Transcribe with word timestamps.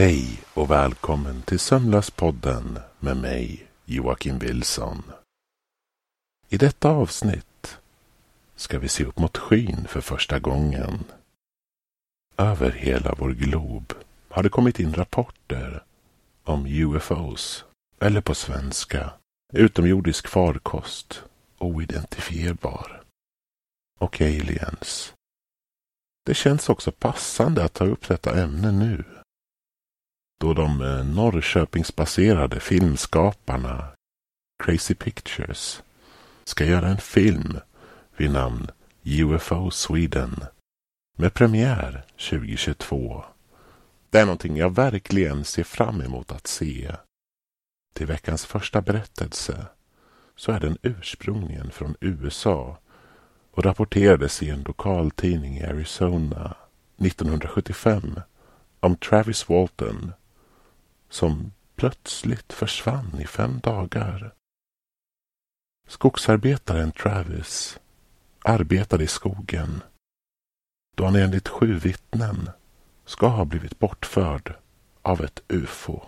Hej 0.00 0.42
och 0.54 0.70
välkommen 0.70 1.42
till 1.42 1.58
Sömnlöspodden 1.58 2.78
med 2.98 3.16
mig, 3.16 3.66
Joakim 3.84 4.38
Wilson. 4.38 5.02
I 6.48 6.56
detta 6.56 6.90
avsnitt 6.90 7.78
ska 8.56 8.78
vi 8.78 8.88
se 8.88 9.04
upp 9.04 9.18
mot 9.18 9.38
skyn 9.38 9.86
för 9.88 10.00
första 10.00 10.38
gången. 10.38 11.04
Över 12.36 12.70
hela 12.70 13.14
vår 13.18 13.30
glob 13.30 13.92
har 14.28 14.42
det 14.42 14.48
kommit 14.48 14.80
in 14.80 14.94
rapporter 14.94 15.84
om 16.44 16.66
UFOs, 16.66 17.64
eller 17.98 18.20
på 18.20 18.34
svenska, 18.34 19.12
utomjordisk 19.52 20.28
farkost, 20.28 21.22
oidentifierbar, 21.58 23.02
och 23.98 24.20
aliens. 24.20 25.14
Det 26.26 26.34
känns 26.34 26.68
också 26.68 26.92
passande 26.92 27.64
att 27.64 27.74
ta 27.74 27.84
upp 27.84 28.08
detta 28.08 28.42
ämne 28.42 28.72
nu 28.72 29.04
då 30.40 30.54
de 30.54 30.82
eh, 30.82 31.04
Norrköpingsbaserade 31.04 32.60
filmskaparna 32.60 33.88
Crazy 34.64 34.94
Pictures 34.94 35.82
ska 36.44 36.64
göra 36.64 36.88
en 36.88 36.98
film 36.98 37.58
vid 38.16 38.30
namn 38.30 38.70
UFO 39.04 39.70
Sweden 39.70 40.44
med 41.18 41.34
premiär 41.34 42.04
2022. 42.30 43.24
Det 44.10 44.18
är 44.18 44.24
någonting 44.24 44.56
jag 44.56 44.74
verkligen 44.74 45.44
ser 45.44 45.64
fram 45.64 46.00
emot 46.00 46.32
att 46.32 46.46
se. 46.46 46.96
Till 47.94 48.06
veckans 48.06 48.46
första 48.46 48.80
berättelse 48.80 49.66
så 50.36 50.52
är 50.52 50.60
den 50.60 50.78
ursprungligen 50.82 51.70
från 51.70 51.96
USA 52.00 52.78
och 53.50 53.64
rapporterades 53.64 54.42
i 54.42 54.50
en 54.50 54.62
lokaltidning 54.62 55.58
i 55.58 55.64
Arizona 55.64 56.56
1975 56.98 58.20
om 58.80 58.96
Travis 58.96 59.48
Walton 59.48 60.12
som 61.10 61.52
plötsligt 61.76 62.52
försvann 62.52 63.20
i 63.20 63.26
fem 63.26 63.60
dagar. 63.60 64.34
Skogsarbetaren 65.88 66.92
Travis 66.92 67.80
arbetade 68.44 69.04
i 69.04 69.06
skogen 69.06 69.82
då 70.96 71.04
han 71.04 71.16
enligt 71.16 71.48
sju 71.48 71.78
vittnen 71.78 72.50
ska 73.04 73.26
ha 73.26 73.44
blivit 73.44 73.78
bortförd 73.78 74.54
av 75.02 75.20
ett 75.20 75.42
UFO. 75.48 76.02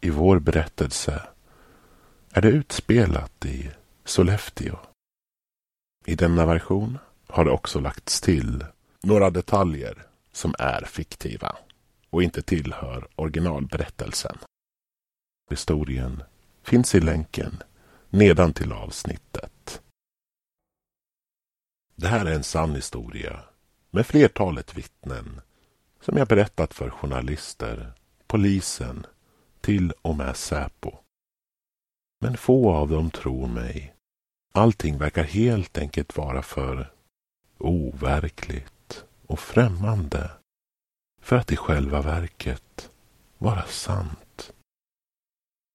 I 0.00 0.10
vår 0.10 0.38
berättelse 0.38 1.22
är 2.32 2.42
det 2.42 2.48
utspelat 2.48 3.44
i 3.44 3.70
Sollefteå. 4.04 4.78
I 6.04 6.14
denna 6.14 6.46
version 6.46 6.98
har 7.26 7.44
det 7.44 7.50
också 7.50 7.80
lagts 7.80 8.20
till 8.20 8.64
några 9.02 9.30
detaljer 9.30 10.06
som 10.32 10.54
är 10.58 10.84
fiktiva 10.84 11.56
och 12.10 12.22
inte 12.22 12.42
tillhör 12.42 13.08
originalberättelsen. 13.16 14.38
Historien 15.50 16.22
finns 16.62 16.94
i 16.94 17.00
länken 17.00 17.62
nedan 18.08 18.52
till 18.52 18.72
avsnittet. 18.72 19.82
Det 21.94 22.08
här 22.08 22.26
är 22.26 22.34
en 22.34 22.44
sann 22.44 22.74
historia 22.74 23.44
med 23.90 24.06
flertalet 24.06 24.78
vittnen 24.78 25.40
som 26.00 26.16
jag 26.16 26.28
berättat 26.28 26.74
för 26.74 26.90
journalister, 26.90 27.92
polisen, 28.26 29.06
till 29.60 29.92
och 30.02 30.16
med 30.16 30.36
Säpo. 30.36 30.92
Men 32.20 32.36
få 32.36 32.72
av 32.72 32.88
dem 32.88 33.10
tror 33.10 33.46
mig. 33.46 33.94
Allting 34.52 34.98
verkar 34.98 35.24
helt 35.24 35.78
enkelt 35.78 36.16
vara 36.16 36.42
för 36.42 36.92
overkligt 37.58 39.04
och 39.26 39.40
främmande 39.40 40.30
för 41.20 41.36
att 41.36 41.52
i 41.52 41.56
själva 41.56 42.02
verket 42.02 42.90
vara 43.38 43.64
sant. 43.64 44.52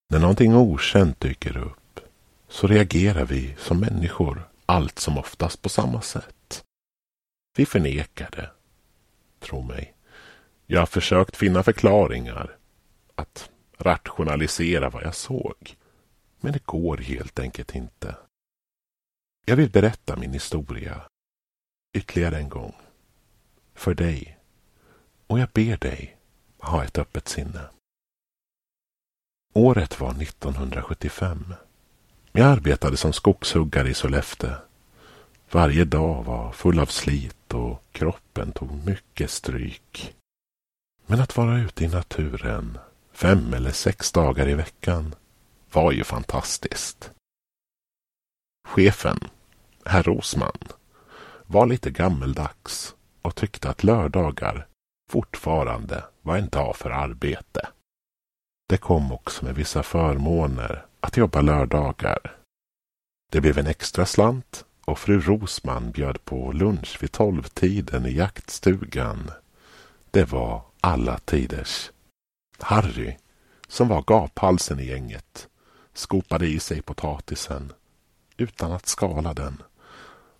När 0.09 0.19
någonting 0.19 0.55
okänt 0.55 1.19
dyker 1.19 1.57
upp 1.57 1.99
så 2.47 2.67
reagerar 2.67 3.25
vi 3.25 3.55
som 3.57 3.79
människor 3.79 4.49
allt 4.65 4.99
som 4.99 5.17
oftast 5.17 5.61
på 5.61 5.69
samma 5.69 6.01
sätt. 6.01 6.63
Vi 7.57 7.65
förnekar 7.65 8.29
det. 8.31 8.51
Tro 9.39 9.61
mig. 9.61 9.93
Jag 10.65 10.81
har 10.81 10.85
försökt 10.85 11.37
finna 11.37 11.63
förklaringar. 11.63 12.57
Att 13.15 13.49
rationalisera 13.77 14.89
vad 14.89 15.03
jag 15.03 15.15
såg. 15.15 15.75
Men 16.39 16.53
det 16.53 16.65
går 16.65 16.97
helt 16.97 17.39
enkelt 17.39 17.75
inte. 17.75 18.15
Jag 19.45 19.55
vill 19.55 19.69
berätta 19.69 20.15
min 20.15 20.33
historia 20.33 21.01
ytterligare 21.93 22.37
en 22.37 22.49
gång. 22.49 22.75
För 23.73 23.93
dig 23.93 24.37
och 25.27 25.39
jag 25.39 25.49
ber 25.49 25.77
dig 25.77 26.17
ha 26.57 26.83
ett 26.83 26.97
öppet 26.97 27.27
sinne. 27.27 27.69
Året 29.53 29.99
var 29.99 30.21
1975. 30.21 31.53
Jag 32.31 32.47
arbetade 32.47 32.97
som 32.97 33.13
skogshuggare 33.13 33.89
i 33.89 33.93
Sollefteå. 33.93 34.55
Varje 35.51 35.85
dag 35.85 36.23
var 36.23 36.51
full 36.51 36.79
av 36.79 36.85
slit 36.85 37.53
och 37.53 37.83
kroppen 37.91 38.51
tog 38.51 38.85
mycket 38.85 39.29
stryk. 39.31 40.15
Men 41.05 41.21
att 41.21 41.37
vara 41.37 41.57
ute 41.57 41.83
i 41.83 41.87
naturen 41.87 42.77
fem 43.11 43.53
eller 43.53 43.71
sex 43.71 44.11
dagar 44.11 44.49
i 44.49 44.53
veckan 44.53 45.15
var 45.71 45.91
ju 45.91 46.03
fantastiskt. 46.03 47.11
Chefen, 48.67 49.19
herr 49.85 50.03
Rosman, 50.03 50.57
var 51.45 51.65
lite 51.65 51.91
gammeldags 51.91 52.95
och 53.21 53.35
tyckte 53.35 53.69
att 53.69 53.83
lördagar 53.83 54.67
fortfarande 55.09 56.03
var 56.21 56.37
en 56.37 56.49
dag 56.49 56.75
för 56.75 56.89
arbete. 56.89 57.67
Det 58.69 58.77
kom 58.77 59.11
också 59.11 59.45
med 59.45 59.55
vissa 59.55 59.83
förmåner 59.83 60.85
att 60.99 61.17
jobba 61.17 61.41
lördagar. 61.41 62.37
Det 63.31 63.41
blev 63.41 63.57
en 63.57 63.67
extra 63.67 64.05
slant 64.05 64.65
och 64.85 64.99
fru 64.99 65.19
Rosman 65.19 65.91
bjöd 65.91 66.25
på 66.25 66.51
lunch 66.51 66.97
vid 67.01 67.11
tolvtiden 67.11 68.05
i 68.05 68.11
jaktstugan. 68.11 69.31
Det 70.11 70.31
var 70.31 70.61
alla 70.81 71.17
tiders. 71.17 71.91
Harry, 72.59 73.17
som 73.67 73.87
var 73.87 74.01
gaphalsen 74.01 74.79
i 74.79 74.85
gänget, 74.85 75.47
skopade 75.93 76.47
i 76.47 76.59
sig 76.59 76.81
potatisen 76.81 77.73
utan 78.37 78.71
att 78.71 78.87
skala 78.87 79.33
den 79.33 79.63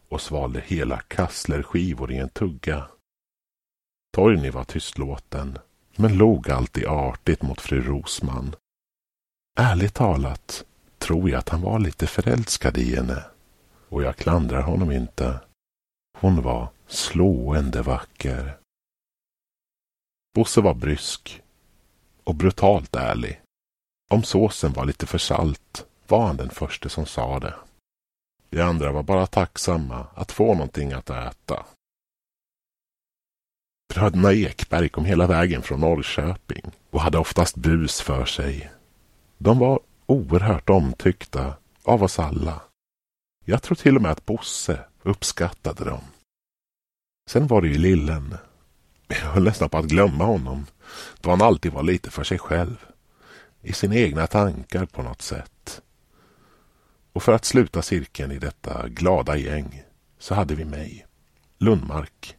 och 0.09 0.21
svalde 0.21 0.61
hela 0.65 0.99
kasslerskivor 0.99 2.11
i 2.11 2.17
en 2.17 2.29
tugga 2.29 2.87
Torgny 4.15 4.49
var 4.49 4.63
tystlåten, 4.63 5.57
men 5.95 6.17
log 6.17 6.49
alltid 6.49 6.85
artigt 6.87 7.41
mot 7.41 7.61
fru 7.61 7.81
Rosman. 7.81 8.55
Ärligt 9.59 9.93
talat 9.93 10.65
tror 10.97 11.29
jag 11.29 11.39
att 11.39 11.49
han 11.49 11.61
var 11.61 11.79
lite 11.79 12.07
förälskad 12.07 12.77
i 12.77 12.95
henne. 12.95 13.23
Och 13.89 14.03
jag 14.03 14.15
klandrar 14.15 14.61
honom 14.61 14.91
inte. 14.91 15.39
Hon 16.17 16.41
var 16.41 16.69
slående 16.87 17.81
vacker. 17.81 18.57
Bosse 20.35 20.61
var 20.61 20.73
brysk 20.73 21.41
och 22.23 22.35
brutalt 22.35 22.95
ärlig. 22.95 23.41
Om 24.11 24.23
såsen 24.23 24.73
var 24.73 24.85
lite 24.85 25.05
för 25.05 25.17
salt 25.17 25.85
var 26.07 26.27
han 26.27 26.37
den 26.37 26.49
första 26.49 26.89
som 26.89 27.05
sa 27.05 27.39
det. 27.39 27.55
De 28.49 28.61
andra 28.61 28.91
var 28.91 29.03
bara 29.03 29.27
tacksamma 29.27 30.07
att 30.15 30.31
få 30.31 30.53
någonting 30.53 30.93
att 30.93 31.09
äta. 31.09 31.65
Bröderna 33.95 34.33
Ekberg 34.33 34.89
kom 34.89 35.05
hela 35.05 35.27
vägen 35.27 35.61
från 35.61 35.79
Norrköping 35.79 36.71
och 36.89 37.01
hade 37.01 37.17
oftast 37.17 37.55
bus 37.55 38.01
för 38.01 38.25
sig. 38.25 38.71
De 39.37 39.59
var 39.59 39.79
oerhört 40.05 40.69
omtyckta 40.69 41.53
av 41.83 42.03
oss 42.03 42.19
alla. 42.19 42.61
Jag 43.45 43.63
tror 43.63 43.75
till 43.75 43.95
och 43.95 44.01
med 44.01 44.11
att 44.11 44.25
Bosse 44.25 44.79
uppskattade 45.03 45.85
dem. 45.85 46.01
Sen 47.29 47.47
var 47.47 47.61
det 47.61 47.67
ju 47.67 47.77
lillen. 47.77 48.37
Jag 49.07 49.15
höll 49.15 49.43
nästan 49.43 49.69
på 49.69 49.77
att 49.77 49.85
glömma 49.85 50.25
honom 50.25 50.65
då 51.21 51.29
han 51.29 51.41
alltid 51.41 51.71
var 51.71 51.83
lite 51.83 52.11
för 52.11 52.23
sig 52.23 52.39
själv. 52.39 52.85
I 53.61 53.73
sina 53.73 53.95
egna 53.95 54.27
tankar 54.27 54.85
på 54.85 55.03
något 55.03 55.21
sätt. 55.21 55.81
Och 57.13 57.23
för 57.23 57.33
att 57.33 57.45
sluta 57.45 57.81
cirkeln 57.81 58.31
i 58.31 58.39
detta 58.39 58.87
glada 58.87 59.37
gäng 59.37 59.83
så 60.19 60.35
hade 60.35 60.55
vi 60.55 60.65
mig, 60.65 61.05
Lundmark. 61.57 62.37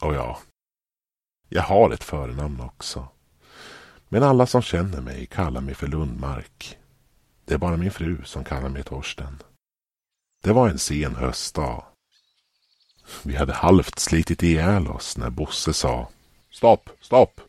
Och 0.00 0.14
ja, 0.14 0.38
jag 1.48 1.62
har 1.62 1.90
ett 1.90 2.04
förnamn 2.04 2.60
också. 2.60 3.08
Men 4.08 4.22
alla 4.22 4.46
som 4.46 4.62
känner 4.62 5.00
mig 5.00 5.26
kallar 5.26 5.60
mig 5.60 5.74
för 5.74 5.86
Lundmark. 5.86 6.78
Det 7.44 7.54
är 7.54 7.58
bara 7.58 7.76
min 7.76 7.90
fru 7.90 8.24
som 8.24 8.44
kallar 8.44 8.68
mig 8.68 8.82
Torsten. 8.82 9.42
Det 10.42 10.52
var 10.52 10.68
en 10.68 10.78
sen 10.78 11.14
höstdag. 11.14 11.84
Vi 13.22 13.36
hade 13.36 13.52
halvt 13.52 13.98
slitit 13.98 14.42
ihjäl 14.42 14.88
oss 14.88 15.16
när 15.16 15.30
Bosse 15.30 15.72
sa 15.72 16.08
Stopp, 16.50 16.90
stopp! 17.00 17.40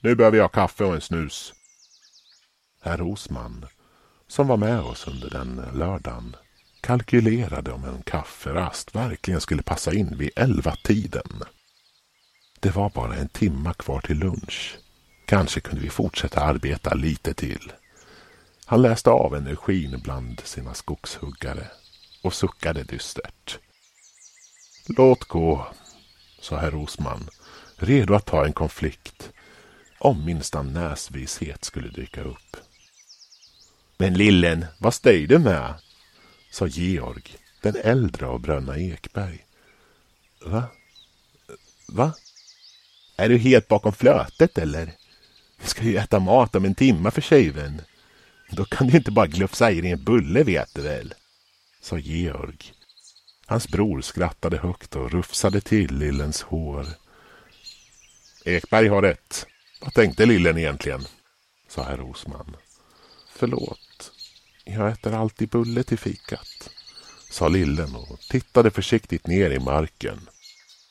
Nu 0.00 0.14
behöver 0.14 0.38
jag 0.38 0.52
kaffe 0.52 0.84
och 0.84 0.94
en 0.94 1.00
snus. 1.00 1.54
Herr 2.80 2.98
Rosman, 2.98 3.66
som 4.26 4.46
var 4.46 4.56
med 4.56 4.80
oss 4.80 5.06
under 5.06 5.30
den 5.30 5.62
lördagen, 5.74 6.36
kalkylerade 6.80 7.72
om 7.72 7.84
en 7.84 8.02
kafferast 8.02 8.94
verkligen 8.94 9.40
skulle 9.40 9.62
passa 9.62 9.92
in 9.92 10.16
vid 10.18 10.30
elva 10.36 10.76
tiden. 10.76 11.42
Det 12.62 12.70
var 12.70 12.90
bara 12.90 13.16
en 13.16 13.28
timma 13.28 13.74
kvar 13.74 14.00
till 14.00 14.18
lunch. 14.18 14.78
Kanske 15.26 15.60
kunde 15.60 15.80
vi 15.80 15.90
fortsätta 15.90 16.40
arbeta 16.40 16.94
lite 16.94 17.34
till. 17.34 17.72
Han 18.66 18.82
läste 18.82 19.10
av 19.10 19.36
energin 19.36 20.00
bland 20.04 20.40
sina 20.40 20.74
skogshuggare 20.74 21.66
och 22.22 22.34
suckade 22.34 22.82
dystert. 22.82 23.58
Låt 24.86 25.24
gå, 25.24 25.66
sa 26.40 26.56
herr 26.56 26.70
Rosman, 26.70 27.28
redo 27.76 28.14
att 28.14 28.26
ta 28.26 28.46
en 28.46 28.52
konflikt 28.52 29.32
om 29.98 30.24
minsta 30.24 30.62
näsvishet 30.62 31.64
skulle 31.64 31.88
dyka 31.88 32.22
upp. 32.22 32.56
Men 33.96 34.14
lillen, 34.14 34.66
vad 34.78 34.94
stöj 34.94 35.26
du 35.26 35.38
med? 35.38 35.74
sa 36.50 36.66
Georg, 36.66 37.36
den 37.62 37.76
äldre 37.76 38.26
av 38.26 38.40
bröderna 38.40 38.78
Ekberg. 38.78 39.46
Va? 40.44 40.64
Va? 41.88 42.12
Är 43.16 43.28
du 43.28 43.38
helt 43.38 43.68
bakom 43.68 43.92
flötet 43.92 44.58
eller? 44.58 44.92
Vi 45.62 45.68
ska 45.68 45.82
ju 45.82 45.96
äta 45.96 46.18
mat 46.18 46.54
om 46.54 46.64
en 46.64 46.74
timme 46.74 47.10
för 47.10 47.20
tjuven. 47.20 47.82
Då 48.50 48.64
kan 48.64 48.86
du 48.86 48.96
inte 48.96 49.10
bara 49.10 49.26
glufsa 49.26 49.70
i 49.70 49.80
dig 49.80 49.90
en 49.90 50.04
bulle 50.04 50.42
vet 50.42 50.74
du 50.74 50.82
väl? 50.82 51.14
Sa 51.80 51.98
Georg. 51.98 52.72
Hans 53.46 53.68
bror 53.68 54.00
skrattade 54.00 54.58
högt 54.58 54.96
och 54.96 55.10
rufsade 55.10 55.60
till 55.60 55.94
Lillens 55.94 56.42
hår. 56.42 56.86
Ekberg 58.44 58.88
har 58.88 59.02
rätt. 59.02 59.46
Vad 59.80 59.94
tänkte 59.94 60.26
Lillen 60.26 60.58
egentligen? 60.58 61.04
Sa 61.68 61.82
herr 61.82 61.96
Rosman. 61.96 62.56
Förlåt. 63.34 64.12
Jag 64.64 64.92
äter 64.92 65.12
alltid 65.12 65.48
bulle 65.48 65.82
till 65.82 65.98
fikat. 65.98 66.70
Sa 67.30 67.48
Lillen 67.48 67.94
och 67.94 68.20
tittade 68.30 68.70
försiktigt 68.70 69.26
ner 69.26 69.50
i 69.50 69.58
marken. 69.58 70.28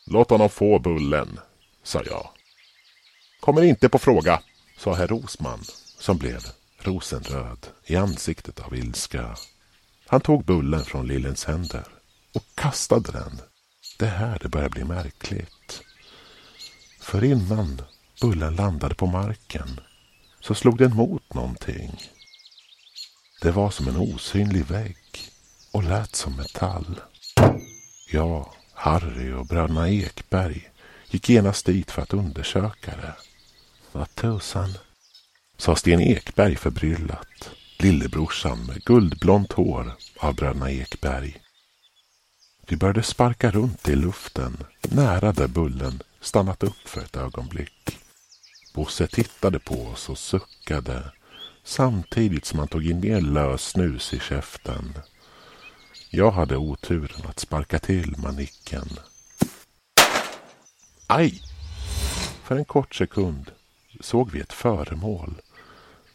Låt 0.05 0.29
honom 0.29 0.49
få 0.49 0.79
bullen, 0.79 1.39
sa 1.83 2.01
jag. 2.05 2.29
Kommer 3.39 3.61
inte 3.61 3.89
på 3.89 3.99
fråga, 3.99 4.41
sa 4.77 4.93
herr 4.93 5.07
Rosman 5.07 5.63
som 5.99 6.17
blev 6.17 6.45
rosenröd 6.79 7.67
i 7.85 7.95
ansiktet 7.95 8.59
av 8.59 8.75
ilska. 8.75 9.35
Han 10.07 10.21
tog 10.21 10.45
bullen 10.45 10.85
från 10.85 11.07
Lillens 11.07 11.45
händer 11.45 11.87
och 12.33 12.43
kastade 12.55 13.11
den. 13.11 13.41
Det 13.99 14.07
här 14.07 14.39
det 14.41 14.49
börjar 14.49 14.69
bli 14.69 14.83
märkligt. 14.83 15.81
För 16.99 17.23
innan 17.23 17.81
bullen 18.21 18.55
landade 18.55 18.95
på 18.95 19.05
marken 19.05 19.79
så 20.39 20.55
slog 20.55 20.77
den 20.77 20.95
mot 20.95 21.33
någonting. 21.33 22.01
Det 23.41 23.51
var 23.51 23.71
som 23.71 23.87
en 23.87 23.97
osynlig 23.97 24.65
vägg 24.65 24.97
och 25.71 25.83
lät 25.83 26.15
som 26.15 26.35
metall. 26.35 27.01
Jag, 28.11 28.53
Harry 28.73 29.31
och 29.31 29.45
bröderna 29.45 29.89
Ekberg 29.89 30.70
gick 31.11 31.29
genast 31.29 31.65
dit 31.65 31.91
för 31.91 32.01
att 32.01 32.13
undersöka 32.13 32.91
det. 32.91 33.13
Vad 33.91 34.15
tusan, 34.15 34.77
sa 35.57 35.75
Sten 35.75 36.01
Ekberg 36.01 36.55
förbryllat, 36.55 37.49
lillebrorsan 37.79 38.65
med 38.65 38.83
guldblont 38.83 39.51
hår 39.51 39.93
av 40.19 40.35
bröderna 40.35 40.71
Ekberg. 40.71 41.37
Vi 42.67 42.77
började 42.77 43.03
sparka 43.03 43.51
runt 43.51 43.89
i 43.89 43.95
luften, 43.95 44.57
nära 44.81 45.31
där 45.31 45.47
bullen 45.47 46.01
stannat 46.21 46.63
upp 46.63 46.87
för 46.87 47.01
ett 47.01 47.15
ögonblick. 47.15 47.97
Bosse 48.73 49.07
tittade 49.07 49.59
på 49.59 49.87
oss 49.87 50.09
och 50.09 50.17
suckade 50.17 51.11
samtidigt 51.63 52.45
som 52.45 52.59
han 52.59 52.67
tog 52.67 52.85
in 52.85 52.99
mer 52.99 53.21
lös 53.21 53.69
snus 53.69 54.13
i 54.13 54.19
käften. 54.19 54.93
Jag 56.09 56.31
hade 56.31 56.57
oturen 56.57 57.25
att 57.25 57.39
sparka 57.39 57.79
till 57.79 58.15
manicken. 58.17 58.89
Aj! 61.13 61.41
För 62.43 62.55
en 62.55 62.65
kort 62.65 62.95
sekund 62.95 63.51
såg 63.99 64.31
vi 64.31 64.39
ett 64.39 64.53
föremål 64.53 65.41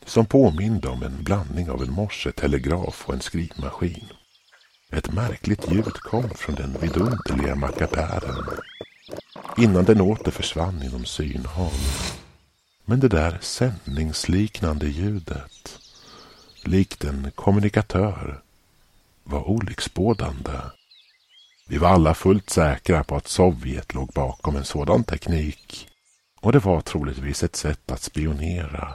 som 0.05 0.27
påminde 0.27 0.89
om 0.89 1.03
en 1.03 1.25
blandning 1.25 1.71
av 1.71 1.83
en 1.83 1.93
morsetelegraf 1.93 3.05
och 3.09 3.15
en 3.15 3.21
skrivmaskin. 3.21 4.09
Ett 4.91 5.13
märkligt 5.13 5.73
ljud 5.73 5.93
kom 5.93 6.31
från 6.31 6.55
den 6.55 6.77
vidunderliga 6.81 7.55
mackapären 7.55 8.45
innan 9.57 9.85
den 9.85 10.01
åter 10.01 10.31
försvann 10.31 10.83
inom 10.83 11.05
synhåll. 11.05 11.87
Men 12.85 13.01
det 13.01 13.09
där 13.09 13.39
sändningsliknande 13.41 14.87
ljudet, 14.89 15.79
likt 16.65 17.05
en 17.05 17.31
kommunikatör, 17.35 18.43
var 19.25 19.49
olycksbådande. 19.49 20.76
Vi 21.69 21.79
var 21.79 21.89
alla 21.89 22.15
fullt 22.15 22.51
säkra 22.51 23.05
på 23.05 23.17
att 23.17 23.29
Sovjet 23.29 23.95
låg 23.95 24.09
bakom 24.09 24.57
en 24.57 24.65
sådan 24.65 25.05
teknik 25.05 25.89
och 26.41 26.53
det 26.53 26.59
var 26.59 26.81
troligtvis 26.81 27.43
ett 27.43 27.57
sätt 27.57 27.91
att 27.91 28.03
spionera. 28.03 28.95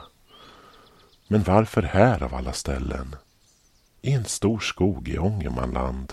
Men 1.28 1.42
varför 1.42 1.82
här 1.82 2.22
av 2.22 2.34
alla 2.34 2.52
ställen? 2.52 3.16
I 4.02 4.12
en 4.12 4.24
stor 4.24 4.60
skog 4.60 5.08
i 5.08 5.18
Ångermanland. 5.18 6.12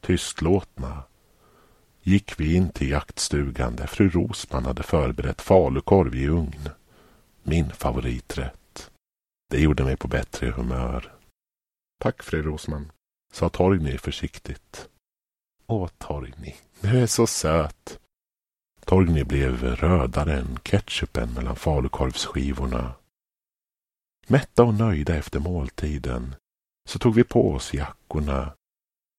Tystlåtna 0.00 1.02
gick 2.02 2.40
vi 2.40 2.54
in 2.54 2.70
till 2.70 2.90
jaktstugan 2.90 3.76
där 3.76 3.86
fru 3.86 4.08
Rosman 4.08 4.64
hade 4.64 4.82
förberett 4.82 5.42
falukorv 5.42 6.14
i 6.14 6.28
ugn. 6.28 6.68
Min 7.42 7.70
favoriträtt. 7.72 8.90
Det 9.50 9.60
gjorde 9.60 9.84
mig 9.84 9.96
på 9.96 10.08
bättre 10.08 10.50
humör. 10.50 11.14
Tack 12.00 12.22
fru 12.22 12.42
Rosman, 12.42 12.92
sa 13.32 13.48
Torgny 13.48 13.98
försiktigt. 13.98 14.88
Åh 15.66 15.88
Torgny, 15.98 16.54
du 16.80 16.98
är 16.98 17.06
så 17.06 17.26
söt. 17.26 17.98
Torgny 18.84 19.24
blev 19.24 19.64
rödare 19.64 20.38
än 20.38 20.58
ketchupen 20.62 21.32
mellan 21.32 21.56
falukorvsskivorna. 21.56 22.94
Mätta 24.26 24.64
och 24.64 24.74
nöjda 24.74 25.16
efter 25.16 25.40
måltiden 25.40 26.34
så 26.88 26.98
tog 26.98 27.14
vi 27.14 27.24
på 27.24 27.52
oss 27.52 27.74
jackorna 27.74 28.54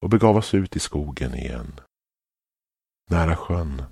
och 0.01 0.09
begav 0.09 0.37
oss 0.37 0.53
ut 0.53 0.75
i 0.75 0.79
skogen 0.79 1.35
igen. 1.35 1.79
Nära 3.09 3.35
sjön 3.35 3.83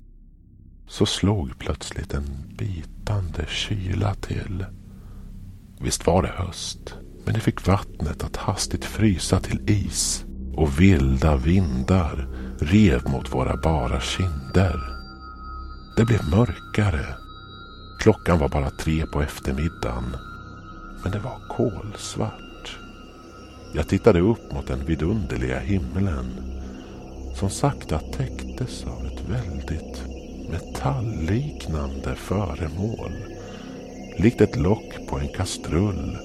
så 0.86 1.06
slog 1.06 1.58
plötsligt 1.58 2.14
en 2.14 2.56
bitande 2.56 3.46
kyla 3.46 4.14
till. 4.14 4.66
Visst 5.80 6.06
var 6.06 6.22
det 6.22 6.28
höst, 6.28 6.94
men 7.24 7.34
det 7.34 7.40
fick 7.40 7.66
vattnet 7.66 8.24
att 8.24 8.36
hastigt 8.36 8.84
frysa 8.84 9.40
till 9.40 9.70
is 9.70 10.24
och 10.56 10.80
vilda 10.80 11.36
vindar 11.36 12.43
rev 12.58 13.08
mot 13.08 13.34
våra 13.34 13.56
bara 13.56 14.00
kinder. 14.00 14.80
Det 15.96 16.04
blev 16.04 16.20
mörkare. 16.30 17.06
Klockan 18.00 18.38
var 18.38 18.48
bara 18.48 18.70
tre 18.70 19.06
på 19.06 19.22
eftermiddagen. 19.22 20.16
Men 21.02 21.12
det 21.12 21.18
var 21.18 21.38
kolsvart. 21.48 22.78
Jag 23.74 23.88
tittade 23.88 24.20
upp 24.20 24.52
mot 24.52 24.66
den 24.66 24.86
vidunderliga 24.86 25.58
himlen 25.58 26.26
som 27.34 27.50
sakta 27.50 27.98
täcktes 27.98 28.84
av 28.84 29.06
ett 29.06 29.28
väldigt 29.28 30.02
metallliknande 30.50 32.14
föremål. 32.14 33.12
Likt 34.18 34.40
ett 34.40 34.56
lock 34.56 35.06
på 35.08 35.18
en 35.18 35.28
kastrull 35.28 36.18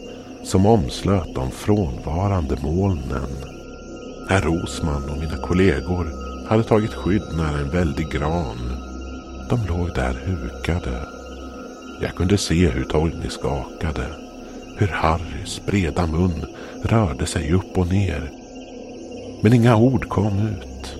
som 0.43 0.65
omslöt 0.65 1.35
de 1.35 1.51
frånvarande 1.51 2.57
molnen. 2.63 3.58
Herr 4.29 4.41
Rosman 4.41 5.09
och 5.09 5.17
mina 5.17 5.37
kollegor 5.37 6.11
hade 6.49 6.63
tagit 6.63 6.93
skydd 6.93 7.23
nära 7.37 7.59
en 7.59 7.69
väldig 7.69 8.09
gran. 8.09 8.57
De 9.49 9.59
låg 9.67 9.93
där 9.95 10.13
hukade. 10.13 11.05
Jag 12.01 12.15
kunde 12.15 12.37
se 12.37 12.69
hur 12.69 12.83
Torgny 12.83 13.29
skakade. 13.29 14.05
Hur 14.77 14.87
Harrys 14.87 15.61
breda 15.65 16.07
mun 16.07 16.45
rörde 16.83 17.25
sig 17.25 17.53
upp 17.53 17.77
och 17.77 17.87
ner. 17.87 18.31
Men 19.41 19.53
inga 19.53 19.75
ord 19.75 20.09
kom 20.09 20.47
ut. 20.47 20.95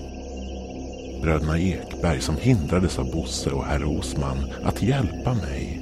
Bröderna 1.22 1.58
Ekberg 1.58 2.20
som 2.20 2.36
hindrades 2.36 2.98
av 2.98 3.10
Bosse 3.10 3.50
och 3.50 3.64
herr 3.64 3.98
Osman 3.98 4.38
att 4.64 4.82
hjälpa 4.82 5.34
mig. 5.34 5.80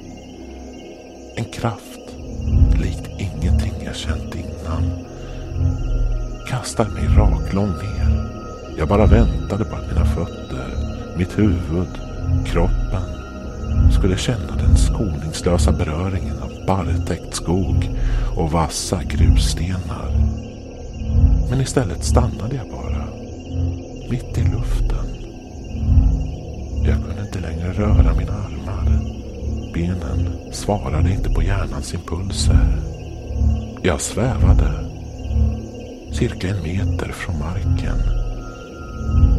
En 1.35 1.45
kraft 1.45 2.15
likt 2.81 3.09
ingenting 3.19 3.73
jag 3.85 3.95
känt 3.95 4.35
innan 4.35 5.08
kastade 6.49 6.89
mig 6.89 7.07
raklång 7.07 7.69
ner. 7.69 8.29
Jag 8.77 8.87
bara 8.87 9.05
väntade 9.05 9.65
på 9.65 9.75
att 9.75 9.87
mina 9.91 10.05
fötter, 10.05 10.67
mitt 11.17 11.39
huvud, 11.39 11.87
kroppen 12.45 13.01
skulle 13.91 14.17
känna 14.17 14.55
den 14.55 14.77
skoningslösa 14.77 15.71
beröringen 15.71 16.35
av 16.43 16.65
barrtäckt 16.67 17.35
skog 17.35 17.89
och 18.35 18.51
vassa 18.51 19.03
grusstenar. 19.03 20.11
Men 21.49 21.61
istället 21.61 22.03
stannade 22.03 22.55
jag 22.55 22.69
bara, 22.69 23.05
mitt 24.09 24.37
i 24.37 24.41
luften. 24.41 25.05
Jag 26.85 27.05
kunde 27.05 27.21
inte 27.21 27.39
längre 27.39 27.73
röra 27.73 28.13
mina 28.13 28.33
armar. 28.33 28.99
Benen 29.73 30.29
svarade 30.51 31.11
inte 31.11 31.29
på 31.29 31.43
hjärnans 31.43 31.93
impulser. 31.93 32.81
Jag 33.81 34.01
svävade 34.01 34.88
cirka 36.11 36.47
en 36.47 36.63
meter 36.63 37.11
från 37.11 37.39
marken. 37.39 37.97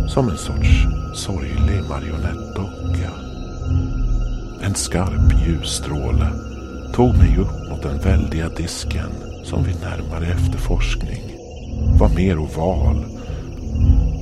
Som 0.08 0.28
en 0.28 0.38
sorts 0.38 0.86
sorglig 1.14 1.82
marionettdocka. 1.88 3.10
En 4.62 4.74
skarp 4.74 5.46
ljusstråle 5.46 6.30
tog 6.94 7.16
mig 7.16 7.38
upp 7.38 7.70
mot 7.70 7.82
den 7.82 7.98
väldiga 7.98 8.48
disken 8.48 9.10
som 9.44 9.64
vid 9.64 9.80
närmare 9.80 10.26
efterforskning 10.26 11.22
var 11.98 12.08
mer 12.08 12.38
oval 12.38 13.04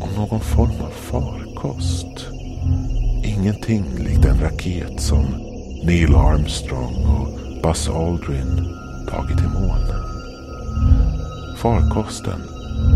och 0.01 0.17
någon 0.17 0.41
form 0.41 0.81
av 0.81 0.91
farkost. 0.91 2.27
Ingenting 3.25 3.85
likt 3.99 4.25
en 4.25 4.41
raket 4.41 5.01
som 5.01 5.25
Neil 5.85 6.15
Armstrong 6.15 6.95
och 6.95 7.63
Buzz 7.63 7.89
Aldrin 7.89 8.69
tagit 9.11 9.41
i 9.41 9.49
månen. 9.49 10.08
Farkosten 11.59 12.41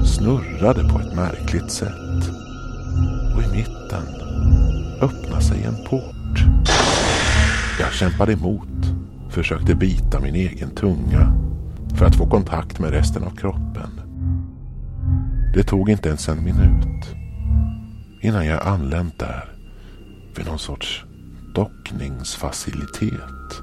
snurrade 0.06 0.88
på 0.88 1.00
ett 1.00 1.14
märkligt 1.14 1.70
sätt 1.70 2.30
och 3.36 3.42
i 3.42 3.56
mitten 3.56 4.02
öppnade 5.00 5.42
sig 5.42 5.64
en 5.64 5.84
port. 5.84 6.44
Jag 7.80 7.92
kämpade 7.92 8.32
emot, 8.32 8.94
försökte 9.30 9.74
bita 9.74 10.20
min 10.20 10.34
egen 10.34 10.70
tunga 10.70 11.34
för 11.96 12.06
att 12.06 12.16
få 12.16 12.26
kontakt 12.26 12.78
med 12.78 12.90
resten 12.90 13.24
av 13.24 13.36
kroppen. 13.36 14.00
Det 15.54 15.62
tog 15.62 15.90
inte 15.90 16.08
ens 16.08 16.28
en 16.28 16.44
minut 16.44 17.14
innan 18.20 18.46
jag 18.46 18.66
anlänt 18.66 19.18
där 19.18 19.44
vid 20.36 20.46
någon 20.46 20.58
sorts 20.58 21.04
dockningsfacilitet. 21.54 23.62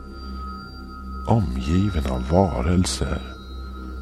Omgiven 1.27 2.11
av 2.11 2.29
varelser 2.29 3.38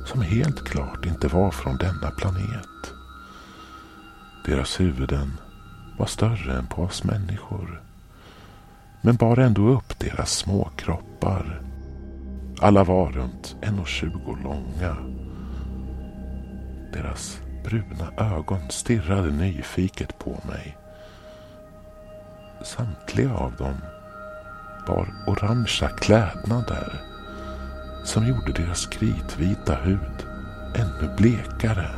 som 0.07 0.21
helt 0.21 0.63
klart 0.63 1.05
inte 1.05 1.27
var 1.27 1.51
från 1.51 1.77
denna 1.77 2.11
planet. 2.11 2.93
Deras 4.45 4.79
huvuden 4.79 5.31
var 5.97 6.05
större 6.05 6.57
än 6.57 6.67
på 6.67 6.83
oss 6.83 7.03
människor. 7.03 7.81
Men 9.01 9.15
bar 9.15 9.37
ändå 9.37 9.69
upp 9.69 9.99
deras 9.99 10.31
små 10.31 10.69
kroppar. 10.75 11.61
Alla 12.59 12.83
var 12.83 13.11
runt 13.11 13.55
1,20 13.61 14.43
långa. 14.43 14.97
Deras 16.93 17.39
bruna 17.63 18.35
ögon 18.35 18.69
stirrade 18.69 19.31
nyfiket 19.31 20.19
på 20.19 20.41
mig. 20.47 20.77
Samtliga 22.63 23.33
av 23.33 23.55
dem 23.55 23.75
bar 24.87 25.13
orangea 25.27 25.89
klädnader 25.89 27.16
som 28.07 28.27
gjorde 28.27 28.51
deras 28.51 28.85
kritvita 28.85 29.75
hud 29.75 30.25
ännu 30.75 31.15
blekare. 31.17 31.89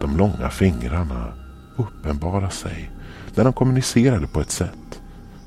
De 0.00 0.16
långa 0.16 0.50
fingrarna 0.50 1.32
uppenbarade 1.76 2.50
sig 2.50 2.90
när 3.34 3.44
de 3.44 3.52
kommunicerade 3.52 4.26
på 4.26 4.40
ett 4.40 4.50
sätt 4.50 5.02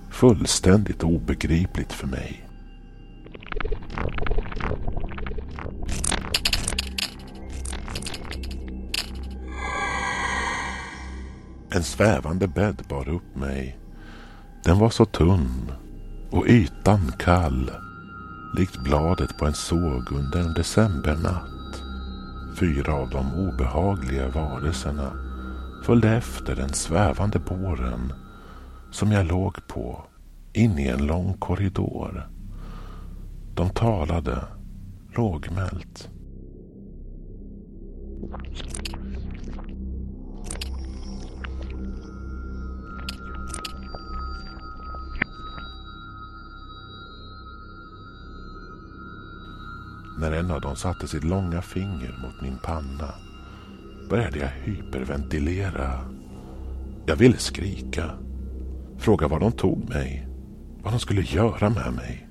fullständigt 0.10 1.04
obegripligt 1.04 1.94
för 1.94 2.08
mig. 2.08 2.48
En 11.70 11.84
svävande 11.84 12.48
bädd 12.48 12.82
bar 12.90 13.10
upp 13.10 13.36
mig. 13.36 13.78
Den 14.64 14.80
var 14.80 14.90
så 14.90 15.06
tunn 15.06 15.72
och 16.32 16.48
ytan 16.48 17.12
kall 17.20 17.72
likt 18.54 18.84
bladet 18.84 19.38
på 19.38 19.46
en 19.46 19.54
såg 19.54 20.12
under 20.12 20.40
en 20.40 20.54
decembernatt. 20.54 21.84
Fyra 22.60 22.94
av 22.94 23.10
de 23.10 23.34
obehagliga 23.34 24.30
varelserna 24.30 25.12
följde 25.86 26.10
efter 26.10 26.56
den 26.56 26.74
svävande 26.74 27.40
båren 27.40 28.14
som 28.92 29.12
jag 29.12 29.26
låg 29.26 29.68
på 29.68 30.06
in 30.54 30.80
i 30.80 30.88
en 30.88 31.06
lång 31.08 31.34
korridor. 31.34 32.30
De 33.56 33.70
talade 33.70 34.44
lågmält. 35.16 36.10
När 50.22 50.32
en 50.32 50.52
av 50.52 50.62
dem 50.62 50.76
satte 50.76 51.08
sitt 51.08 51.24
långa 51.24 51.62
finger 51.62 52.16
mot 52.22 52.42
min 52.42 52.58
panna 52.58 53.14
började 54.10 54.40
jag 54.40 54.48
hyperventilera. 54.48 56.00
Jag 57.06 57.16
ville 57.16 57.38
skrika. 57.38 58.12
Fråga 58.98 59.28
var 59.28 59.40
de 59.40 59.52
tog 59.52 59.90
mig. 59.90 60.28
Vad 60.84 60.94
de 60.94 61.00
skulle 61.00 61.22
göra 61.22 61.70
med 61.70 61.94
mig. 61.94 62.28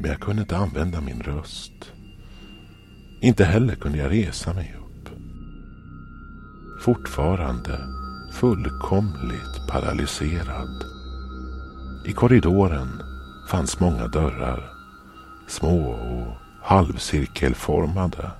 Men 0.00 0.10
jag 0.10 0.20
kunde 0.20 0.42
inte 0.42 0.56
använda 0.56 1.00
min 1.00 1.22
röst. 1.22 1.92
Inte 3.20 3.44
heller 3.44 3.74
kunde 3.74 3.98
jag 3.98 4.12
resa 4.12 4.52
mig 4.52 4.76
upp. 4.78 5.08
Fortfarande 6.82 7.78
fullkomligt 8.32 9.68
paralyserad. 9.68 10.84
I 12.06 12.12
korridoren 12.12 12.88
fanns 13.50 13.80
många 13.80 14.08
dörrar. 14.08 14.70
Små 15.48 15.90
och 15.90 16.43
halvcirkelformade. 16.64 18.30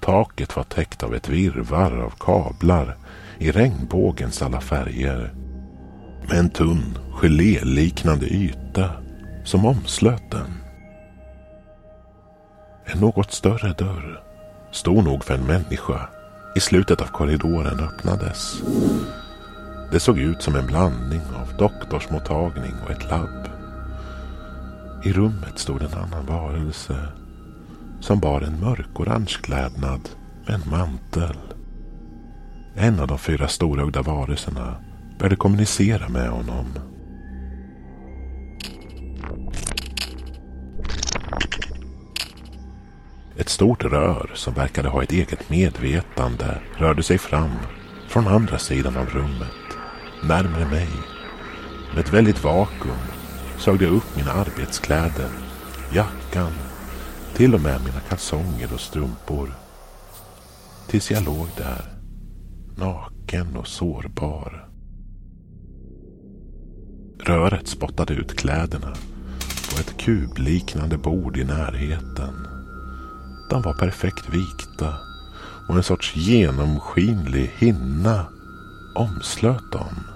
Taket 0.00 0.56
var 0.56 0.64
täckt 0.64 1.02
av 1.02 1.14
ett 1.14 1.28
virvar 1.28 1.92
av 1.92 2.10
kablar 2.10 2.96
i 3.38 3.50
regnbågens 3.50 4.42
alla 4.42 4.60
färger. 4.60 5.34
Med 6.28 6.38
en 6.38 6.50
tunn 6.50 6.98
geléliknande 7.12 8.26
yta 8.26 8.90
som 9.44 9.66
omslöt 9.66 10.30
den. 10.30 10.54
En 12.84 13.00
något 13.00 13.32
större 13.32 13.72
dörr, 13.72 14.22
stor 14.72 15.02
nog 15.02 15.24
för 15.24 15.34
en 15.34 15.46
människa, 15.46 16.08
i 16.56 16.60
slutet 16.60 17.00
av 17.00 17.06
korridoren 17.06 17.80
öppnades. 17.80 18.62
Det 19.92 20.00
såg 20.00 20.18
ut 20.18 20.42
som 20.42 20.56
en 20.56 20.66
blandning 20.66 21.20
av 21.20 21.56
doktorsmottagning 21.58 22.74
och 22.84 22.90
ett 22.90 23.10
labb. 23.10 23.48
I 25.04 25.12
rummet 25.12 25.58
stod 25.58 25.82
en 25.82 25.94
annan 25.94 26.26
varelse 26.26 26.96
som 28.06 28.20
bar 28.20 28.40
en 28.40 28.60
mörkorange 28.60 29.36
klädnad 29.42 30.08
med 30.46 30.54
en 30.54 30.70
mantel. 30.70 31.36
En 32.74 33.00
av 33.00 33.08
de 33.08 33.18
fyra 33.18 33.48
storögda 33.48 34.02
varelserna 34.02 34.76
började 35.18 35.36
kommunicera 35.36 36.08
med 36.08 36.28
honom. 36.28 36.66
Ett 43.36 43.48
stort 43.48 43.84
rör 43.84 44.30
som 44.34 44.54
verkade 44.54 44.88
ha 44.88 45.02
ett 45.02 45.12
eget 45.12 45.50
medvetande 45.50 46.58
rörde 46.76 47.02
sig 47.02 47.18
fram 47.18 47.50
från 48.08 48.28
andra 48.28 48.58
sidan 48.58 48.96
av 48.96 49.06
rummet, 49.06 49.66
närmare 50.24 50.66
mig. 50.66 50.88
Med 51.94 52.04
ett 52.04 52.12
väldigt 52.12 52.44
vakuum 52.44 52.96
sög 53.58 53.78
det 53.78 53.86
upp 53.86 54.16
mina 54.16 54.32
arbetskläder, 54.32 55.30
jackan 55.92 56.52
till 57.36 57.54
och 57.54 57.60
med 57.60 57.80
mina 57.84 58.00
kalsonger 58.00 58.72
och 58.74 58.80
strumpor. 58.80 59.54
Tills 60.88 61.10
jag 61.10 61.24
låg 61.24 61.48
där. 61.56 61.84
Naken 62.76 63.56
och 63.56 63.66
sårbar. 63.66 64.68
Röret 67.24 67.68
spottade 67.68 68.14
ut 68.14 68.38
kläderna 68.38 68.94
på 69.70 69.80
ett 69.80 69.98
kubliknande 69.98 70.98
bord 70.98 71.36
i 71.36 71.44
närheten. 71.44 72.46
De 73.50 73.62
var 73.62 73.74
perfekt 73.74 74.28
vikta 74.28 74.94
och 75.68 75.76
en 75.76 75.82
sorts 75.82 76.16
genomskinlig 76.16 77.52
hinna 77.58 78.26
omslöt 78.94 79.72
dem. 79.72 80.06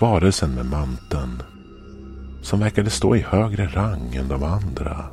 Varelsen 0.00 0.54
med 0.54 0.66
manteln, 0.66 1.42
som 2.42 2.60
verkade 2.60 2.90
stå 2.90 3.16
i 3.16 3.20
högre 3.20 3.66
rang 3.66 4.14
än 4.14 4.28
de 4.28 4.42
andra, 4.42 5.10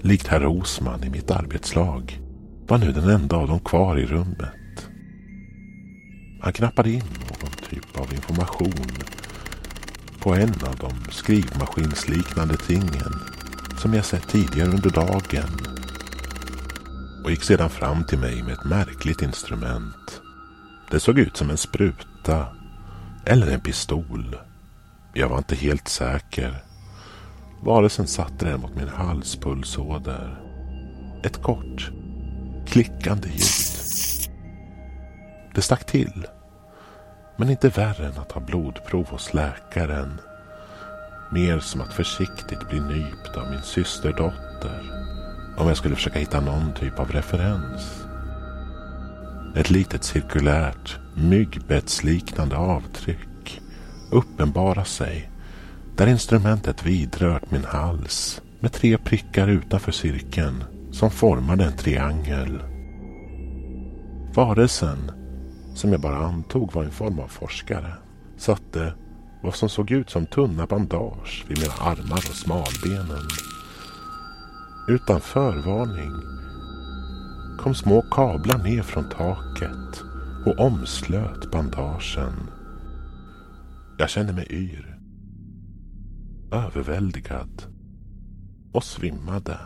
likt 0.00 0.26
herr 0.26 0.40
Rosman 0.40 1.04
i 1.04 1.10
mitt 1.10 1.30
arbetslag, 1.30 2.20
var 2.68 2.78
nu 2.78 2.92
den 2.92 3.08
enda 3.08 3.36
av 3.36 3.48
dem 3.48 3.60
kvar 3.60 3.98
i 3.98 4.06
rummet. 4.06 4.88
Han 6.40 6.52
knappade 6.52 6.90
in 6.90 7.02
någon 7.30 7.52
typ 7.70 8.00
av 8.00 8.14
information 8.14 8.86
på 10.20 10.34
en 10.34 10.54
av 10.68 10.76
de 10.80 11.10
skrivmaskinsliknande 11.10 12.56
tingen 12.56 13.12
som 13.78 13.94
jag 13.94 14.04
sett 14.04 14.28
tidigare 14.28 14.68
under 14.68 14.90
dagen 14.90 15.50
och 17.24 17.30
gick 17.30 17.42
sedan 17.42 17.70
fram 17.70 18.04
till 18.04 18.18
mig 18.18 18.42
med 18.42 18.52
ett 18.52 18.64
märkligt 18.64 19.22
instrument. 19.22 20.20
Det 20.90 21.00
såg 21.00 21.18
ut 21.18 21.36
som 21.36 21.50
en 21.50 21.56
spruta 21.56 22.46
eller 23.24 23.50
en 23.50 23.60
pistol. 23.60 24.36
Jag 25.14 25.28
var 25.28 25.38
inte 25.38 25.56
helt 25.56 25.88
säker. 25.88 26.69
Varelsen 27.62 28.06
satte 28.06 28.44
den 28.44 28.60
mot 28.60 28.74
min 28.74 28.88
halspulsåder. 28.88 30.40
Ett 31.22 31.42
kort, 31.42 31.90
klickande 32.66 33.28
ljud. 33.28 34.34
Det 35.54 35.62
stack 35.62 35.84
till. 35.84 36.26
Men 37.36 37.50
inte 37.50 37.68
värre 37.68 38.06
än 38.06 38.18
att 38.18 38.28
ta 38.28 38.40
blodprov 38.40 39.06
hos 39.08 39.34
läkaren. 39.34 40.20
Mer 41.32 41.58
som 41.58 41.80
att 41.80 41.92
försiktigt 41.92 42.68
bli 42.68 42.80
nypt 42.80 43.36
av 43.36 43.50
min 43.50 43.62
systerdotter. 43.62 44.82
Om 45.58 45.68
jag 45.68 45.76
skulle 45.76 45.94
försöka 45.94 46.18
hitta 46.18 46.40
någon 46.40 46.72
typ 46.74 46.98
av 46.98 47.12
referens. 47.12 48.04
Ett 49.56 49.70
litet 49.70 50.04
cirkulärt 50.04 50.98
myggbettsliknande 51.14 52.56
avtryck 52.56 53.60
uppenbarar 54.10 54.84
sig 54.84 55.29
där 56.00 56.06
instrumentet 56.06 56.86
vidrört 56.86 57.50
min 57.50 57.64
hals 57.64 58.42
med 58.60 58.72
tre 58.72 58.98
prickar 58.98 59.48
utanför 59.48 59.92
cirkeln 59.92 60.64
som 60.92 61.10
formade 61.10 61.64
en 61.64 61.76
triangel. 61.76 62.62
Varelsen, 64.34 65.10
som 65.74 65.92
jag 65.92 66.00
bara 66.00 66.16
antog 66.16 66.72
var 66.72 66.84
en 66.84 66.90
form 66.90 67.18
av 67.18 67.28
forskare, 67.28 67.94
satte 68.36 68.94
vad 69.42 69.54
som 69.54 69.68
såg 69.68 69.90
ut 69.90 70.10
som 70.10 70.26
tunna 70.26 70.66
bandage 70.66 71.44
vid 71.48 71.58
mina 71.58 71.72
armar 71.72 72.16
och 72.16 72.36
smalbenen. 72.36 73.28
Utan 74.88 75.20
förvarning 75.20 76.12
kom 77.58 77.74
små 77.74 78.02
kablar 78.02 78.58
ner 78.58 78.82
från 78.82 79.08
taket 79.08 80.02
och 80.46 80.58
omslöt 80.58 81.50
bandagen. 81.50 82.50
Jag 83.98 84.10
kände 84.10 84.32
mig 84.32 84.46
yr, 84.50 84.89
överväldigad 86.52 87.62
och 88.72 88.84
svimmade. 88.84 89.58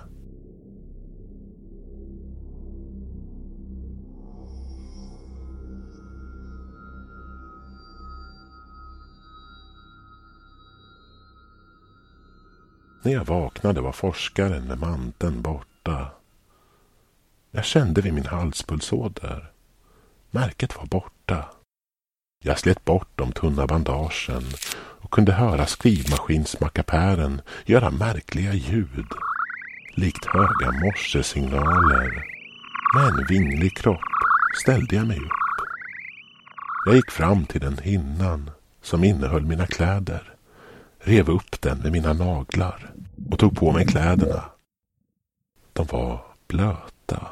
När 13.02 13.12
jag 13.12 13.24
vaknade 13.24 13.80
var 13.80 13.92
forskaren 13.92 14.64
med 14.64 14.78
manteln 14.78 15.42
borta. 15.42 16.10
Jag 17.50 17.64
kände 17.64 18.00
vid 18.00 18.14
min 18.14 18.26
halspulsåder. 18.26 19.52
Märket 20.30 20.76
var 20.76 20.86
borta. 20.86 21.48
Jag 22.46 22.58
slet 22.58 22.84
bort 22.84 23.08
de 23.14 23.32
tunna 23.32 23.66
bandagen 23.66 24.44
och 25.00 25.10
kunde 25.10 25.32
höra 25.32 25.66
skrivmaskinsmackapären 25.66 27.40
göra 27.64 27.90
märkliga 27.90 28.54
ljud. 28.54 29.06
Likt 29.94 30.26
höga 30.26 30.72
morsesignaler. 30.84 32.24
Med 32.94 33.08
en 33.08 33.26
vinglig 33.28 33.76
kropp 33.76 34.00
ställde 34.62 34.96
jag 34.96 35.06
mig 35.06 35.18
upp. 35.18 35.66
Jag 36.86 36.96
gick 36.96 37.10
fram 37.10 37.44
till 37.44 37.60
den 37.60 37.78
hinnan 37.78 38.50
som 38.82 39.04
innehöll 39.04 39.46
mina 39.46 39.66
kläder 39.66 40.34
rev 40.98 41.30
upp 41.30 41.60
den 41.60 41.78
med 41.78 41.92
mina 41.92 42.12
naglar 42.12 42.92
och 43.30 43.38
tog 43.38 43.56
på 43.56 43.72
mig 43.72 43.86
kläderna. 43.86 44.44
De 45.72 45.86
var 45.86 46.24
blöta, 46.48 47.28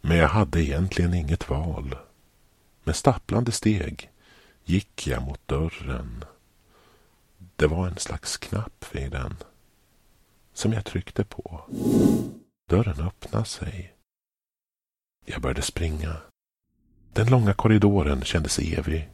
men 0.00 0.16
jag 0.16 0.28
hade 0.28 0.62
egentligen 0.62 1.14
inget 1.14 1.50
val. 1.50 1.94
Med 2.84 2.96
stapplande 2.96 3.52
steg 3.52 4.10
gick 4.68 5.06
jag 5.06 5.22
mot 5.22 5.48
dörren. 5.48 6.24
Det 7.56 7.66
var 7.66 7.86
en 7.86 7.96
slags 7.96 8.36
knapp 8.36 8.84
vid 8.92 9.10
den 9.10 9.34
som 10.52 10.72
jag 10.72 10.84
tryckte 10.84 11.24
på. 11.24 11.60
Dörren 12.68 13.00
öppnade 13.00 13.44
sig. 13.44 13.92
Jag 15.26 15.42
började 15.42 15.62
springa. 15.62 16.16
Den 17.12 17.26
långa 17.26 17.54
korridoren 17.54 18.22
kändes 18.22 18.58
evig. 18.58 19.10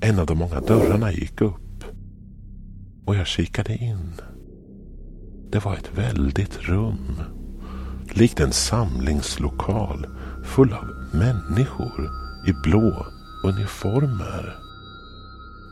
En 0.00 0.18
av 0.18 0.26
de 0.26 0.38
många 0.38 0.60
dörrarna 0.60 1.12
gick 1.12 1.40
upp 1.40 1.84
och 3.06 3.16
jag 3.16 3.26
kikade 3.26 3.76
in. 3.76 4.12
Det 5.50 5.64
var 5.64 5.74
ett 5.74 5.98
väldigt 5.98 6.58
rum. 6.58 7.22
Likt 8.10 8.40
en 8.40 8.52
samlingslokal 8.52 10.06
full 10.44 10.72
av 10.72 11.08
människor 11.12 12.10
i 12.46 12.52
blå 12.52 13.17
uniformer. 13.44 14.56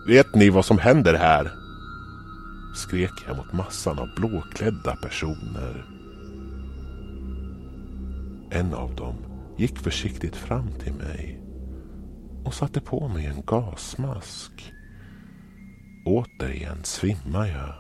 Vet 0.07 0.35
ni 0.35 0.51
vad 0.51 0.65
som 0.65 0.79
händer 0.79 1.15
här? 1.15 1.53
Skrek 2.75 3.13
jag 3.27 3.37
mot 3.37 3.53
massan 3.53 3.99
av 3.99 4.09
blåklädda 4.17 4.97
personer. 4.97 5.85
En 8.51 8.75
av 8.75 8.95
dem 8.95 9.17
gick 9.57 9.79
försiktigt 9.79 10.37
fram 10.37 10.73
till 10.73 10.93
mig 10.95 11.41
och 12.45 12.55
satte 12.55 12.81
på 12.81 13.09
mig 13.09 13.27
en 13.27 13.43
gasmask. 13.47 14.73
Återigen 16.07 16.85
svimmar 16.85 17.47
jag. 17.47 17.75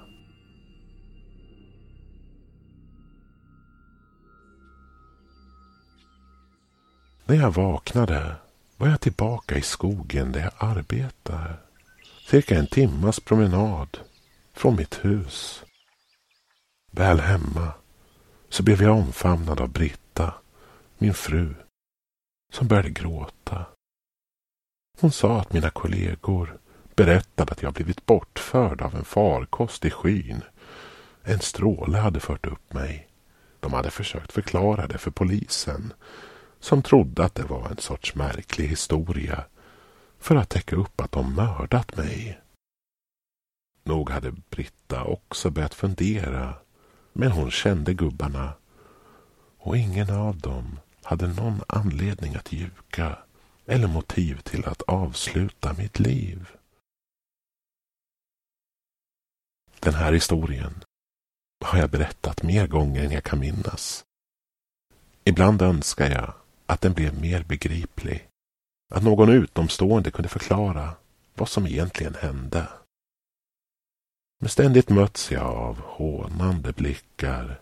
När 7.26 7.36
jag 7.36 7.50
vaknade 7.50 8.36
var 8.76 8.88
jag 8.88 9.00
tillbaka 9.00 9.58
i 9.58 9.62
skogen 9.62 10.32
där 10.32 10.40
jag 10.40 10.52
arbetar. 10.58 11.60
Cirka 12.28 12.58
en 12.58 12.66
timmas 12.66 13.20
promenad 13.20 13.98
från 14.52 14.76
mitt 14.76 15.04
hus. 15.04 15.64
Väl 16.90 17.20
hemma 17.20 17.72
så 18.48 18.62
blev 18.62 18.82
jag 18.82 18.96
omfamnad 18.96 19.60
av 19.60 19.68
Britta, 19.68 20.34
min 20.98 21.14
fru, 21.14 21.54
som 22.52 22.68
började 22.68 22.90
gråta. 22.90 23.66
Hon 25.00 25.12
sa 25.12 25.40
att 25.40 25.52
mina 25.52 25.70
kollegor 25.70 26.58
berättade 26.94 27.52
att 27.52 27.62
jag 27.62 27.72
blivit 27.72 28.06
bortförd 28.06 28.82
av 28.82 28.94
en 28.94 29.04
farkost 29.04 29.84
i 29.84 29.90
skyn. 29.90 30.42
En 31.22 31.40
stråle 31.40 31.98
hade 31.98 32.20
fört 32.20 32.46
upp 32.46 32.72
mig. 32.72 33.08
De 33.60 33.72
hade 33.72 33.90
försökt 33.90 34.32
förklara 34.32 34.86
det 34.86 34.98
för 34.98 35.10
polisen 35.10 35.92
som 36.60 36.82
trodde 36.82 37.24
att 37.24 37.34
det 37.34 37.44
var 37.44 37.68
en 37.68 37.78
sorts 37.78 38.14
märklig 38.14 38.68
historia 38.68 39.44
för 40.18 40.36
att 40.36 40.48
täcka 40.48 40.76
upp 40.76 41.00
att 41.00 41.12
de 41.12 41.34
mördat 41.34 41.96
mig. 41.96 42.40
Nog 43.84 44.10
hade 44.10 44.30
Britta 44.30 45.04
också 45.04 45.50
börjat 45.50 45.74
fundera 45.74 46.54
men 47.12 47.32
hon 47.32 47.50
kände 47.50 47.94
gubbarna 47.94 48.54
och 49.58 49.76
ingen 49.76 50.10
av 50.10 50.38
dem 50.38 50.78
hade 51.02 51.26
någon 51.26 51.62
anledning 51.68 52.34
att 52.34 52.52
ljuga 52.52 53.18
eller 53.66 53.88
motiv 53.88 54.40
till 54.40 54.64
att 54.64 54.82
avsluta 54.82 55.72
mitt 55.72 55.98
liv. 55.98 56.48
Den 59.80 59.94
här 59.94 60.12
historien 60.12 60.84
har 61.64 61.78
jag 61.78 61.90
berättat 61.90 62.42
mer 62.42 62.66
gånger 62.66 63.04
än 63.04 63.10
jag 63.10 63.24
kan 63.24 63.38
minnas. 63.38 64.04
Ibland 65.24 65.62
önskar 65.62 66.10
jag 66.10 66.34
att 66.66 66.80
den 66.80 66.92
blev 66.92 67.20
mer 67.20 67.44
begriplig. 67.44 68.28
Att 68.94 69.02
någon 69.02 69.28
utomstående 69.28 70.10
kunde 70.10 70.28
förklara 70.28 70.94
vad 71.34 71.48
som 71.48 71.66
egentligen 71.66 72.14
hände. 72.14 72.68
Men 74.40 74.48
ständigt 74.48 74.88
möts 74.88 75.30
jag 75.30 75.46
av 75.46 75.80
hånande 75.80 76.72
blickar. 76.72 77.60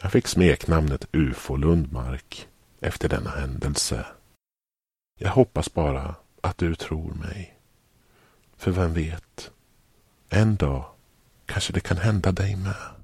Jag 0.00 0.12
fick 0.12 0.26
smeknamnet 0.26 1.08
UFO 1.12 1.56
Lundmark 1.56 2.48
efter 2.80 3.08
denna 3.08 3.30
händelse. 3.30 4.06
Jag 5.18 5.30
hoppas 5.30 5.74
bara 5.74 6.14
att 6.40 6.58
du 6.58 6.74
tror 6.74 7.14
mig. 7.14 7.58
För 8.56 8.70
vem 8.70 8.94
vet, 8.94 9.50
en 10.28 10.56
dag 10.56 10.92
Kanske 11.52 11.72
det 11.72 11.80
kan 11.80 11.96
hända 11.96 12.32
dig 12.32 12.56
med. 12.56 13.01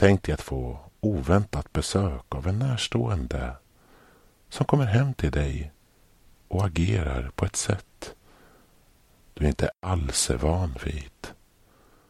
Tänk 0.00 0.22
dig 0.22 0.34
att 0.34 0.40
få 0.40 0.78
oväntat 1.00 1.72
besök 1.72 2.34
av 2.34 2.46
en 2.46 2.58
närstående 2.58 3.56
som 4.48 4.66
kommer 4.66 4.84
hem 4.84 5.14
till 5.14 5.30
dig 5.30 5.72
och 6.48 6.64
agerar 6.64 7.30
på 7.34 7.44
ett 7.44 7.56
sätt 7.56 8.14
du 9.34 9.46
inte 9.46 9.70
alls 9.80 10.30
är 10.30 10.36
van 10.36 10.74
vid. 10.84 11.28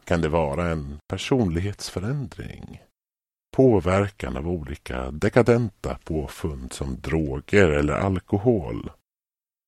Kan 0.03 0.21
det 0.21 0.29
vara 0.29 0.67
en 0.67 0.99
personlighetsförändring? 1.07 2.81
Påverkan 3.55 4.37
av 4.37 4.47
olika 4.47 5.11
dekadenta 5.11 5.97
påfund 6.03 6.73
som 6.73 7.01
droger 7.01 7.69
eller 7.69 7.93
alkohol? 7.93 8.91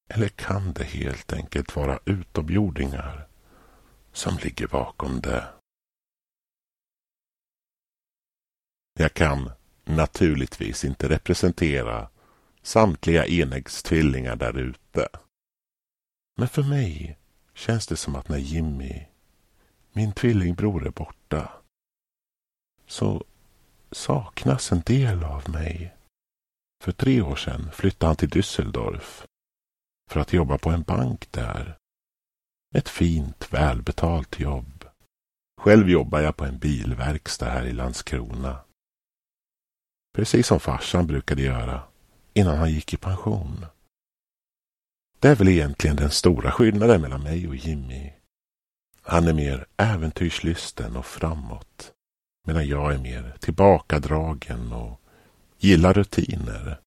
Eller 0.09 0.27
kan 0.27 0.73
det 0.73 0.83
helt 0.83 1.33
enkelt 1.33 1.75
vara 1.75 1.99
utomjordingar 2.05 3.27
som 4.13 4.37
ligger 4.43 4.67
bakom 4.67 5.21
det? 5.21 5.43
Jag 8.93 9.13
kan 9.13 9.51
naturligtvis 9.85 10.85
inte 10.85 11.09
representera 11.09 12.09
samtliga 12.61 13.25
enäggstvillingar 13.25 14.35
där 14.35 14.57
ute. 14.57 15.07
Men 16.37 16.47
för 16.47 16.63
mig 16.63 17.17
känns 17.53 17.87
det 17.87 17.97
som 17.97 18.15
att 18.15 18.29
när 18.29 18.37
Jimmy, 18.37 19.05
min 19.91 20.11
tvillingbror, 20.11 20.87
är 20.87 20.91
borta 20.91 21.51
så 22.87 23.23
saknas 23.91 24.71
en 24.71 24.81
del 24.81 25.23
av 25.23 25.49
mig. 25.49 25.95
För 26.83 26.91
tre 26.91 27.21
år 27.21 27.35
sedan 27.35 27.71
flyttade 27.73 28.09
han 28.09 28.15
till 28.15 28.29
Düsseldorf 28.29 29.25
för 30.11 30.19
att 30.19 30.33
jobba 30.33 30.57
på 30.57 30.69
en 30.69 30.83
bank 30.83 31.31
där. 31.31 31.77
Ett 32.75 32.89
fint, 32.89 33.53
välbetalt 33.53 34.39
jobb. 34.39 34.85
Själv 35.61 35.89
jobbar 35.89 36.19
jag 36.19 36.35
på 36.35 36.45
en 36.45 36.59
bilverkstad 36.59 37.49
här 37.49 37.65
i 37.65 37.73
Landskrona. 37.73 38.62
Precis 40.13 40.47
som 40.47 40.59
farsan 40.59 41.07
brukade 41.07 41.41
göra 41.41 41.83
innan 42.33 42.57
han 42.57 42.71
gick 42.71 42.93
i 42.93 42.97
pension. 42.97 43.65
Det 45.19 45.27
är 45.27 45.35
väl 45.35 45.47
egentligen 45.47 45.95
den 45.95 46.11
stora 46.11 46.51
skillnaden 46.51 47.01
mellan 47.01 47.23
mig 47.23 47.47
och 47.47 47.55
Jimmy. 47.55 48.13
Han 49.01 49.27
är 49.27 49.33
mer 49.33 49.65
äventyrslysten 49.77 50.97
och 50.97 51.05
framåt. 51.05 51.93
Medan 52.47 52.67
jag 52.67 52.93
är 52.93 52.97
mer 52.97 53.37
tillbakadragen 53.39 54.73
och 54.73 55.01
gillar 55.57 55.93
rutiner. 55.93 56.79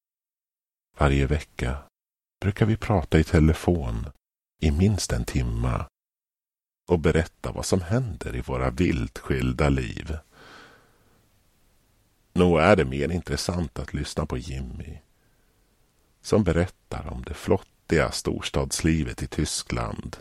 Varje 0.99 1.27
vecka 1.27 1.79
brukar 2.41 2.67
vi 2.67 2.77
prata 2.77 3.19
i 3.19 3.25
telefon 3.25 4.07
i 4.63 4.71
minst 4.71 5.13
en 5.13 5.25
timma 5.25 5.87
och 6.89 6.99
berätta 6.99 7.53
vad 7.53 7.67
som 7.67 7.81
händer 7.81 8.37
i 8.37 8.41
våra 8.41 8.71
vilt 8.71 9.19
skilda 9.19 9.69
liv. 9.69 10.19
Nog 12.37 12.59
är 12.59 12.77
det 12.77 12.85
mer 12.85 13.13
intressant 13.13 13.79
att 13.79 13.95
lyssna 13.95 14.27
på 14.27 14.37
Jimmy 14.37 14.99
som 16.21 16.45
berättar 16.45 17.07
om 17.13 17.23
det 17.23 17.35
flottiga 17.35 18.11
storstadslivet 18.11 19.23
i 19.23 19.27
Tyskland 19.27 20.17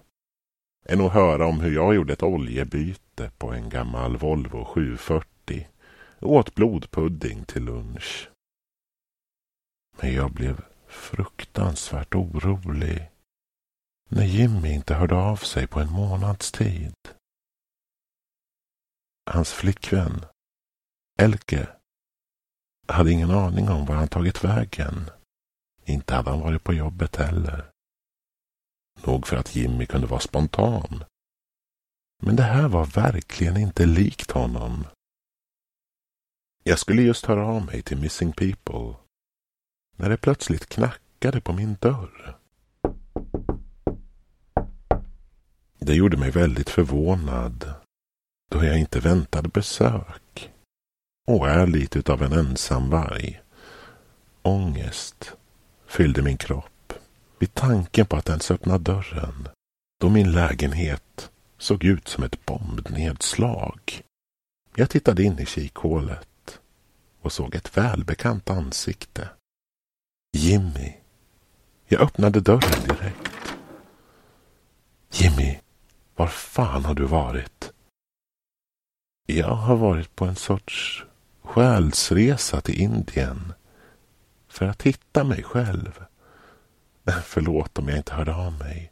än 0.85 1.01
att 1.01 1.13
höra 1.13 1.47
om 1.47 1.59
hur 1.59 1.71
jag 1.71 1.95
gjorde 1.95 2.13
ett 2.13 2.23
oljebyte 2.23 3.31
på 3.37 3.51
en 3.53 3.69
gammal 3.69 4.17
Volvo 4.17 4.65
740 4.65 5.67
och 6.19 6.31
åt 6.31 6.55
blodpudding 6.55 7.45
till 7.45 7.63
lunch. 7.63 8.29
Men 10.01 10.13
jag 10.13 10.31
blev 10.31 10.61
fruktansvärt 10.87 12.15
orolig 12.15 13.11
när 14.09 14.25
Jimmy 14.25 14.73
inte 14.73 14.93
hörde 14.93 15.15
av 15.15 15.37
sig 15.37 15.67
på 15.67 15.79
en 15.79 15.91
månads 15.91 16.51
tid. 16.51 16.95
Hans 19.25 19.53
flickvän, 19.53 20.25
Elke, 21.19 21.67
hade 22.87 23.11
ingen 23.11 23.31
aning 23.31 23.69
om 23.69 23.85
var 23.85 23.95
han 23.95 24.07
tagit 24.07 24.43
vägen. 24.43 25.09
Inte 25.85 26.13
hade 26.13 26.29
han 26.29 26.39
varit 26.39 26.63
på 26.63 26.73
jobbet 26.73 27.15
heller. 27.15 27.71
Nog 29.03 29.27
för 29.27 29.37
att 29.37 29.55
Jimmy 29.55 29.85
kunde 29.85 30.07
vara 30.07 30.19
spontan. 30.19 31.03
Men 32.23 32.35
det 32.35 32.43
här 32.43 32.67
var 32.67 32.85
verkligen 32.85 33.57
inte 33.57 33.85
likt 33.85 34.31
honom. 34.31 34.87
Jag 36.63 36.79
skulle 36.79 37.01
just 37.01 37.25
höra 37.25 37.45
av 37.45 37.65
mig 37.65 37.81
till 37.81 37.97
Missing 37.97 38.33
People 38.33 38.95
när 39.97 40.09
det 40.09 40.17
plötsligt 40.17 40.69
knackade 40.69 41.41
på 41.41 41.53
min 41.53 41.75
dörr. 41.81 42.37
Det 45.79 45.93
gjorde 45.93 46.17
mig 46.17 46.31
väldigt 46.31 46.69
förvånad 46.69 47.73
då 48.51 48.63
jag 48.63 48.79
inte 48.79 48.99
väntade 48.99 49.49
besök 49.49 50.54
och 51.25 51.49
är 51.49 51.67
lite 51.67 51.99
utav 51.99 52.23
en 52.23 52.33
ensamvarg. 52.33 53.41
Ångest 54.41 55.33
fyllde 55.87 56.21
min 56.21 56.37
kropp 56.37 56.93
vid 57.39 57.53
tanken 57.53 58.05
på 58.05 58.15
att 58.15 58.29
ens 58.29 58.51
öppna 58.51 58.77
dörren 58.77 59.47
då 59.99 60.09
min 60.09 60.31
lägenhet 60.31 61.31
såg 61.57 61.83
ut 61.83 62.07
som 62.07 62.23
ett 62.23 62.45
bombnedslag. 62.45 64.01
Jag 64.75 64.89
tittade 64.89 65.23
in 65.23 65.39
i 65.39 65.45
kikhålet 65.45 66.59
och 67.21 67.31
såg 67.31 67.55
ett 67.55 67.77
välbekant 67.77 68.49
ansikte. 68.49 69.29
Jimmy. 70.37 70.93
Jag 71.87 72.01
öppnade 72.01 72.39
dörren 72.39 72.83
direkt. 72.83 73.55
Jimmy, 75.11 75.59
var 76.15 76.27
fan 76.27 76.85
har 76.85 76.93
du 76.95 77.05
varit? 77.05 77.71
Jag 79.25 79.55
har 79.55 79.75
varit 79.75 80.15
på 80.15 80.25
en 80.25 80.35
sorts 80.35 81.05
själsresa 81.45 82.61
till 82.61 82.81
Indien 82.81 83.53
för 84.47 84.65
att 84.65 84.81
hitta 84.81 85.23
mig 85.23 85.43
själv. 85.43 86.03
Förlåt 87.23 87.79
om 87.79 87.87
jag 87.87 87.97
inte 87.97 88.13
hörde 88.13 88.35
av 88.35 88.53
mig. 88.53 88.91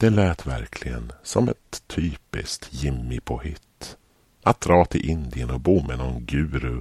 Det 0.00 0.10
lät 0.10 0.46
verkligen 0.46 1.12
som 1.22 1.48
ett 1.48 1.82
typiskt 1.86 2.68
Jimmy-påhitt. 2.70 3.96
Att 4.42 4.60
dra 4.60 4.84
till 4.84 5.10
Indien 5.10 5.50
och 5.50 5.60
bo 5.60 5.86
med 5.86 5.98
någon 5.98 6.24
guru 6.24 6.80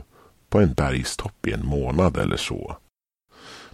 på 0.50 0.60
en 0.60 0.74
bergstopp 0.74 1.48
i 1.48 1.54
en 1.54 1.66
månad 1.66 2.18
eller 2.18 2.38
så. 2.38 2.78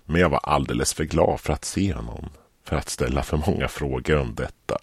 Men 0.05 0.21
jag 0.21 0.29
var 0.29 0.39
alldeles 0.43 0.93
för 0.93 1.03
glad 1.03 1.39
för 1.39 1.53
att 1.53 1.65
se 1.65 1.93
honom, 1.93 2.29
för 2.63 2.75
att 2.75 2.89
ställa 2.89 3.23
för 3.23 3.37
många 3.37 3.67
frågor 3.67 4.17
om 4.17 4.35
detta. 4.35 4.77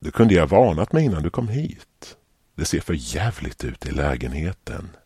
Du 0.00 0.10
kunde 0.10 0.34
ju 0.34 0.40
ha 0.40 0.46
varnat 0.46 0.92
mig 0.92 1.04
innan 1.04 1.22
du 1.22 1.30
kom 1.30 1.48
hit. 1.48 2.16
Det 2.54 2.64
ser 2.64 2.80
för 2.80 2.94
jävligt 2.98 3.64
ut 3.64 3.86
i 3.86 3.90
lägenheten. 3.90 4.96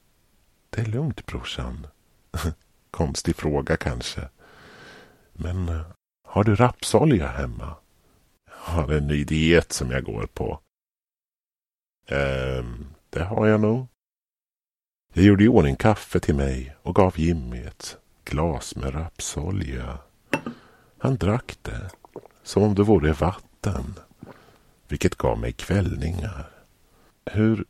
Det 0.71 0.81
är 0.81 0.87
lugnt 0.87 1.27
brorsan. 1.27 1.87
Konstig 2.91 3.37
fråga 3.37 3.77
kanske. 3.77 4.29
Men 5.33 5.69
eh, 5.69 5.87
har 6.29 6.45
du 6.45 6.55
rapsolja 6.55 7.27
hemma? 7.27 7.77
Jag 8.47 8.55
Har 8.57 8.93
en 8.93 9.07
ny 9.07 9.25
diet 9.25 9.73
som 9.73 9.91
jag 9.91 10.05
går 10.05 10.27
på. 10.27 10.61
Ehm, 12.09 12.87
det 13.11 13.25
har 13.25 13.47
jag 13.47 13.61
nog. 13.61 13.87
Jag 15.15 15.25
gjorde 15.25 15.45
i 15.45 15.49
ordning 15.49 15.77
kaffe 15.77 16.21
till 16.21 16.35
mig 16.35 16.77
och 16.83 16.95
gav 16.95 17.21
Jimmy 17.21 17.59
ett 17.59 17.97
glas 18.25 18.77
med 18.77 18.95
rapsolja. 18.95 19.99
Han 20.99 21.17
drack 21.17 21.59
det 21.63 21.91
som 22.43 22.63
om 22.63 22.75
det 22.75 22.83
vore 22.83 23.13
vatten, 23.13 23.95
vilket 24.89 25.15
gav 25.15 25.39
mig 25.39 25.53
kvällningar. 25.53 26.56
Hur 27.31 27.65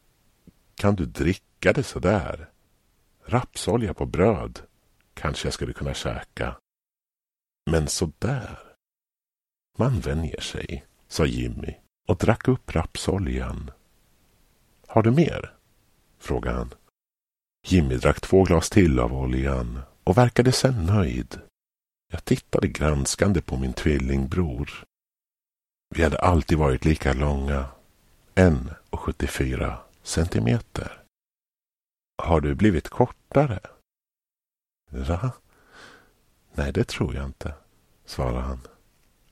kan 0.75 0.95
du 0.95 1.07
dricka 1.07 1.73
det 1.73 1.83
så 1.83 1.99
där? 1.99 2.51
Rapsolja 3.25 3.95
på 3.95 4.07
bröd 4.07 4.61
kanske 5.15 5.47
jag 5.47 5.55
skulle 5.55 5.73
kunna 5.73 5.95
käka. 5.95 6.57
Men 7.71 7.89
så 7.89 8.13
där. 8.19 8.59
Man 9.79 10.01
vänjer 10.01 10.41
sig, 10.41 10.87
sa 11.09 11.27
Jimmy 11.27 11.75
och 12.09 12.17
drack 12.17 12.49
upp 12.49 12.75
rapsoljan. 12.75 13.71
Har 14.87 15.03
du 15.03 15.11
mer? 15.11 15.55
frågade 16.19 16.57
han. 16.57 16.75
Jimmy 17.67 17.97
drack 17.97 18.21
två 18.21 18.45
glas 18.45 18.71
till 18.71 18.99
av 18.99 19.15
oljan 19.15 19.81
och 20.05 20.19
verkade 20.19 20.53
sen 20.53 20.87
nöjd. 20.87 21.41
Jag 22.13 22.25
tittade 22.25 22.69
granskande 22.69 23.41
på 23.43 23.57
min 23.57 23.73
tvillingbror. 23.73 24.85
Vi 25.95 26.03
hade 26.03 26.19
alltid 26.19 26.59
varit 26.59 26.85
lika 26.85 27.13
långa. 27.13 27.76
1,74 28.37 29.77
centimeter. 30.03 31.03
Har 32.23 32.41
du 32.41 32.55
blivit 32.55 32.89
kortare? 32.89 33.61
Va? 34.91 35.33
Nej, 36.55 36.73
det 36.73 36.85
tror 36.85 37.15
jag 37.15 37.25
inte, 37.25 37.55
svarade 38.05 38.41
han. 38.41 38.61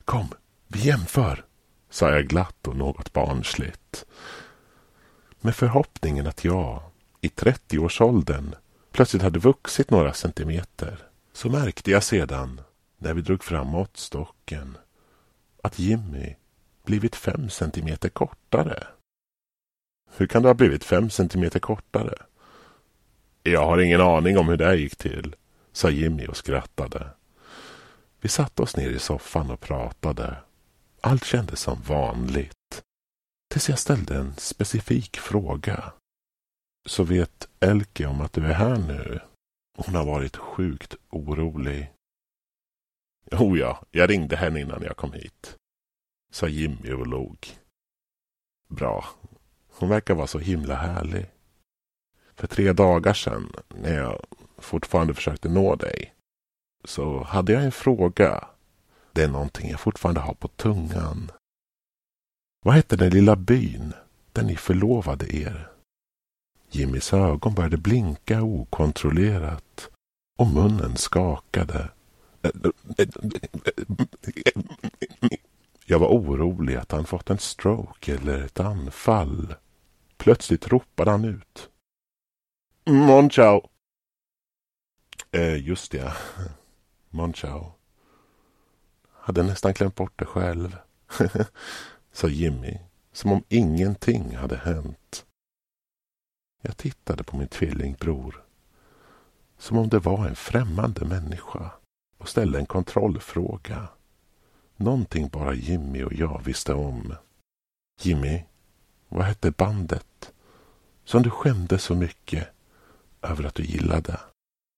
Kom, 0.05 0.27
vi 0.67 0.79
jämför, 0.79 1.45
sa 1.89 2.11
jag 2.11 2.27
glatt 2.27 2.67
och 2.67 2.75
något 2.75 3.13
barnsligt. 3.13 4.05
Med 5.41 5.55
förhoppningen 5.55 6.27
att 6.27 6.43
jag, 6.43 6.81
i 7.21 7.27
30-årsåldern, 7.27 8.55
plötsligt 8.91 9.23
hade 9.23 9.39
vuxit 9.39 9.91
några 9.91 10.13
centimeter, 10.13 11.07
så 11.33 11.49
märkte 11.49 11.91
jag 11.91 12.03
sedan, 12.03 12.61
när 12.97 13.13
vi 13.13 13.21
drog 13.21 13.43
fram 13.43 13.67
måttstocken, 13.67 14.77
att 15.63 15.79
Jimmy 15.79 16.35
blivit 16.85 17.15
fem 17.15 17.49
centimeter 17.49 18.09
kortare. 18.09 18.87
Hur 20.17 20.27
kan 20.27 20.41
du 20.41 20.49
ha 20.49 20.53
blivit 20.53 20.83
fem 20.83 21.09
centimeter 21.09 21.59
kortare? 21.59 22.17
Jag 23.43 23.65
har 23.65 23.77
ingen 23.77 24.01
aning 24.01 24.37
om 24.37 24.47
hur 24.47 24.57
det 24.57 24.75
gick 24.75 24.95
till, 24.95 25.35
sa 25.71 25.89
Jimmy 25.89 26.27
och 26.27 26.37
skrattade. 26.37 27.09
Vi 28.21 28.29
satte 28.29 28.61
oss 28.61 28.77
ner 28.77 28.89
i 28.89 28.99
soffan 28.99 29.51
och 29.51 29.59
pratade. 29.59 30.37
Allt 31.01 31.25
kändes 31.25 31.59
som 31.59 31.81
vanligt. 31.81 32.83
Tills 33.51 33.69
jag 33.69 33.79
ställde 33.79 34.15
en 34.15 34.35
specifik 34.37 35.17
fråga. 35.17 35.93
Så 36.85 37.03
vet 37.03 37.47
Elke 37.59 38.05
om 38.05 38.21
att 38.21 38.33
du 38.33 38.45
är 38.45 38.53
här 38.53 38.77
nu? 38.77 39.19
Hon 39.77 39.95
har 39.95 40.05
varit 40.05 40.37
sjukt 40.37 40.95
orolig. 41.09 41.91
Oh 43.31 43.59
ja, 43.59 43.85
jag 43.91 44.09
ringde 44.09 44.35
henne 44.35 44.59
innan 44.59 44.83
jag 44.83 44.97
kom 44.97 45.13
hit. 45.13 45.55
Sa 46.31 46.47
Jimmy 46.47 46.91
och 46.91 47.07
log. 47.07 47.47
Bra. 48.67 49.05
Hon 49.77 49.89
verkar 49.89 50.13
vara 50.15 50.27
så 50.27 50.39
himla 50.39 50.75
härlig. 50.75 51.25
För 52.35 52.47
tre 52.47 52.73
dagar 52.73 53.13
sedan, 53.13 53.53
när 53.67 53.97
jag 53.97 54.25
fortfarande 54.57 55.13
försökte 55.13 55.49
nå 55.49 55.75
dig, 55.75 56.13
så 56.83 57.23
hade 57.23 57.53
jag 57.53 57.63
en 57.63 57.71
fråga. 57.71 58.47
Det 59.11 59.23
är 59.23 59.27
någonting 59.27 59.69
jag 59.69 59.79
fortfarande 59.79 60.21
har 60.21 60.33
på 60.33 60.47
tungan. 60.47 61.31
Vad 62.65 62.75
hette 62.75 62.95
den 62.95 63.09
lilla 63.09 63.35
byn 63.35 63.93
där 64.31 64.43
ni 64.43 64.55
förlovade 64.55 65.35
er? 65.35 65.69
Jimmys 66.69 67.13
ögon 67.13 67.53
började 67.53 67.77
blinka 67.77 68.41
okontrollerat 68.43 69.89
och 70.37 70.47
munnen 70.47 70.97
skakade. 70.97 71.89
Jag 75.85 75.99
var 75.99 76.07
orolig 76.07 76.75
att 76.75 76.91
han 76.91 77.05
fått 77.05 77.29
en 77.29 77.37
stroke 77.37 78.15
eller 78.15 78.45
ett 78.45 78.59
anfall. 78.59 79.55
Plötsligt 80.25 80.67
ropade 80.67 81.11
han 81.11 81.25
ut. 81.25 81.69
Monchau! 82.85 83.61
Eh, 85.31 85.67
just 85.67 85.91
det. 85.91 86.13
Monchau. 87.09 87.71
Hade 89.11 89.43
nästan 89.43 89.73
glömt 89.73 89.95
bort 89.95 90.19
det 90.19 90.25
själv. 90.25 90.77
Sa 92.11 92.27
Jimmy, 92.27 92.77
som 93.11 93.31
om 93.31 93.43
ingenting 93.49 94.35
hade 94.35 94.57
hänt. 94.57 95.25
Jag 96.61 96.77
tittade 96.77 97.23
på 97.23 97.37
min 97.37 97.47
tvillingbror. 97.47 98.45
Som 99.57 99.77
om 99.77 99.89
det 99.89 99.99
var 99.99 100.27
en 100.27 100.35
främmande 100.35 101.05
människa 101.05 101.71
och 102.17 102.29
ställde 102.29 102.59
en 102.59 102.65
kontrollfråga. 102.65 103.87
Någonting 104.75 105.27
bara 105.27 105.53
Jimmy 105.53 106.03
och 106.03 106.13
jag 106.13 106.41
visste 106.43 106.73
om. 106.73 107.15
Jimmy, 108.01 108.43
vad 109.15 109.25
hette 109.25 109.51
bandet 109.51 110.33
som 111.03 111.23
du 111.23 111.29
skämde 111.29 111.79
så 111.79 111.95
mycket 111.95 112.47
över 113.21 113.43
att 113.43 113.55
du 113.55 113.63
gillade? 113.63 114.19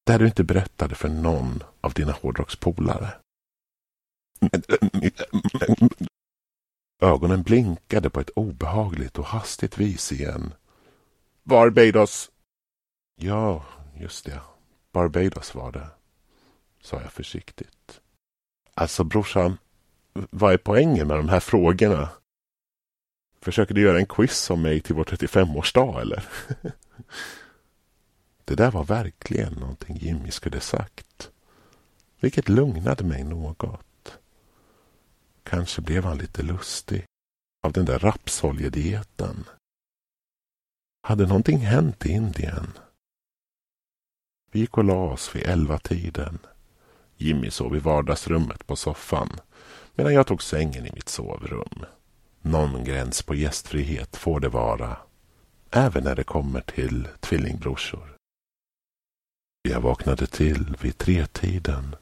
Där 0.05 0.19
du 0.19 0.25
inte 0.25 0.43
berättade 0.43 0.95
för 0.95 1.09
någon 1.09 1.63
av 1.81 1.93
dina 1.93 2.11
hårdrockspolare. 2.11 3.13
Ögonen 7.01 7.43
blinkade 7.43 8.09
på 8.09 8.19
ett 8.19 8.29
obehagligt 8.29 9.19
och 9.19 9.25
hastigt 9.25 9.77
vis 9.77 10.11
igen. 10.11 10.53
Barbados! 11.43 12.31
Ja, 13.15 13.65
just 13.95 14.25
det. 14.25 14.41
Barbados 14.91 15.55
var 15.55 15.71
det, 15.71 15.89
sa 16.81 17.01
jag 17.01 17.11
försiktigt. 17.11 18.01
Alltså 18.73 19.03
brorsan, 19.03 19.57
vad 20.13 20.53
är 20.53 20.57
poängen 20.57 21.07
med 21.07 21.17
de 21.17 21.29
här 21.29 21.39
frågorna? 21.39 22.09
Försöker 23.47 23.73
du 23.73 23.81
göra 23.81 23.99
en 23.99 24.05
quiz 24.05 24.49
om 24.49 24.61
mig 24.61 24.79
till 24.81 24.95
vår 24.95 25.03
35-årsdag 25.03 26.01
eller? 26.01 26.23
Det 28.45 28.55
där 28.55 28.71
var 28.71 28.83
verkligen 28.83 29.53
någonting 29.53 29.97
Jimmy 29.97 30.31
skulle 30.31 30.59
sagt. 30.59 31.31
Vilket 32.19 32.49
lugnade 32.49 33.03
mig 33.03 33.23
något. 33.23 34.19
Kanske 35.43 35.81
blev 35.81 36.03
han 36.03 36.17
lite 36.17 36.43
lustig 36.43 37.05
av 37.63 37.71
den 37.71 37.85
där 37.85 37.99
rapsoljedieten. 37.99 39.45
Hade 41.01 41.27
någonting 41.27 41.57
hänt 41.57 42.05
i 42.05 42.09
Indien? 42.09 42.71
Vi 44.51 44.59
gick 44.59 44.77
och 44.77 44.83
la 44.83 45.11
oss 45.11 45.35
vid 45.35 45.43
elva 45.43 45.79
tiden. 45.79 46.39
Jimmy 47.15 47.51
sov 47.51 47.75
i 47.75 47.79
vardagsrummet 47.79 48.67
på 48.67 48.75
soffan 48.75 49.39
medan 49.95 50.13
jag 50.13 50.27
tog 50.27 50.43
sängen 50.43 50.85
i 50.85 50.91
mitt 50.93 51.09
sovrum. 51.09 51.85
Någon 52.47 52.83
gräns 52.83 53.21
på 53.21 53.35
gästfrihet 53.35 54.15
får 54.15 54.39
det 54.39 54.49
vara, 54.49 54.97
även 55.71 56.03
när 56.03 56.15
det 56.15 56.23
kommer 56.23 56.61
till 56.61 57.07
tvillingbrorsor. 57.19 58.15
Jag 59.61 59.81
vaknade 59.81 60.27
till 60.27 60.77
vid 60.81 60.97
tretiden 60.97 61.95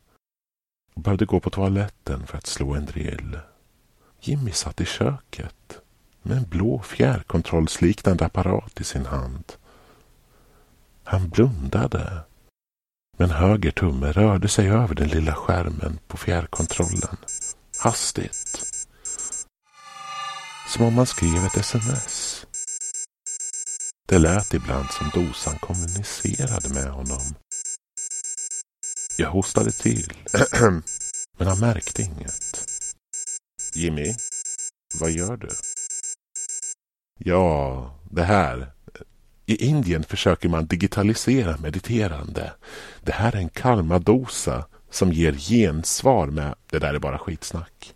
och 0.96 1.02
behövde 1.02 1.26
gå 1.26 1.40
på 1.40 1.50
toaletten 1.50 2.28
för 2.28 2.38
att 2.38 2.48
slå 2.48 2.74
en 2.74 2.86
drill. 2.86 3.40
Jimmy 4.22 4.52
satt 4.52 4.82
i 4.82 4.86
köket 4.86 5.82
med 6.22 6.38
en 6.38 6.50
blå 6.50 6.82
fjärrkontrollsliknande 6.82 8.26
apparat 8.26 8.82
i 8.82 8.84
sin 8.84 9.06
hand. 9.06 9.54
Han 11.04 11.30
blundade, 11.30 12.20
men 13.18 13.30
höger 13.30 13.72
tumme 13.72 14.12
rörde 14.12 14.48
sig 14.48 14.70
över 14.70 14.96
den 14.96 15.08
lilla 15.08 15.34
skärmen 15.34 16.00
på 16.08 16.18
fjärrkontrollen 16.18 17.18
hastigt. 17.80 18.75
Som 20.68 20.86
om 20.86 20.94
man 20.94 21.06
skrev 21.06 21.46
ett 21.46 21.58
sms. 21.58 22.46
Det 24.08 24.20
lät 24.20 24.54
ibland 24.54 24.88
som 24.90 25.10
dosan 25.14 25.56
kommunicerade 25.60 26.70
med 26.70 26.92
honom. 26.92 27.36
Jag 29.18 29.30
hostade 29.30 29.72
till, 29.72 30.14
men 31.38 31.48
han 31.48 31.60
märkte 31.60 32.02
inget. 32.02 32.68
Jimmy, 33.74 34.16
vad 35.00 35.12
gör 35.12 35.38
du? 35.38 35.50
Ja, 37.20 38.00
det 38.12 38.24
här. 38.24 38.72
I 39.46 39.66
Indien 39.66 40.04
försöker 40.04 40.50
man 40.50 40.66
digitalisera 40.66 41.58
mediterande. 41.58 42.54
Det 43.02 43.12
här 43.12 43.36
är 43.36 43.40
en 43.40 43.50
karmadosa 43.50 44.66
som 44.90 45.14
ger 45.14 45.34
gensvar 45.34 46.28
med 46.28 46.56
det 46.70 46.80
där 46.80 46.94
är 46.94 47.00
bara 47.00 47.20
skitsnack. 47.20 47.96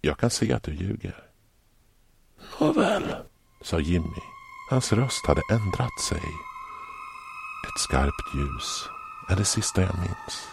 Jag 0.00 0.18
kan 0.18 0.30
se 0.30 0.52
att 0.52 0.62
du 0.62 0.74
ljuger. 0.74 1.31
Nåväl, 2.58 3.16
sa 3.60 3.78
Jimmy. 3.80 4.20
Hans 4.70 4.92
röst 4.92 5.26
hade 5.26 5.42
ändrat 5.50 6.00
sig. 6.00 6.22
Ett 7.66 7.80
skarpt 7.80 8.34
ljus 8.34 8.88
är 9.28 9.36
det 9.36 9.44
sista 9.44 9.82
jag 9.82 9.98
minns. 9.98 10.48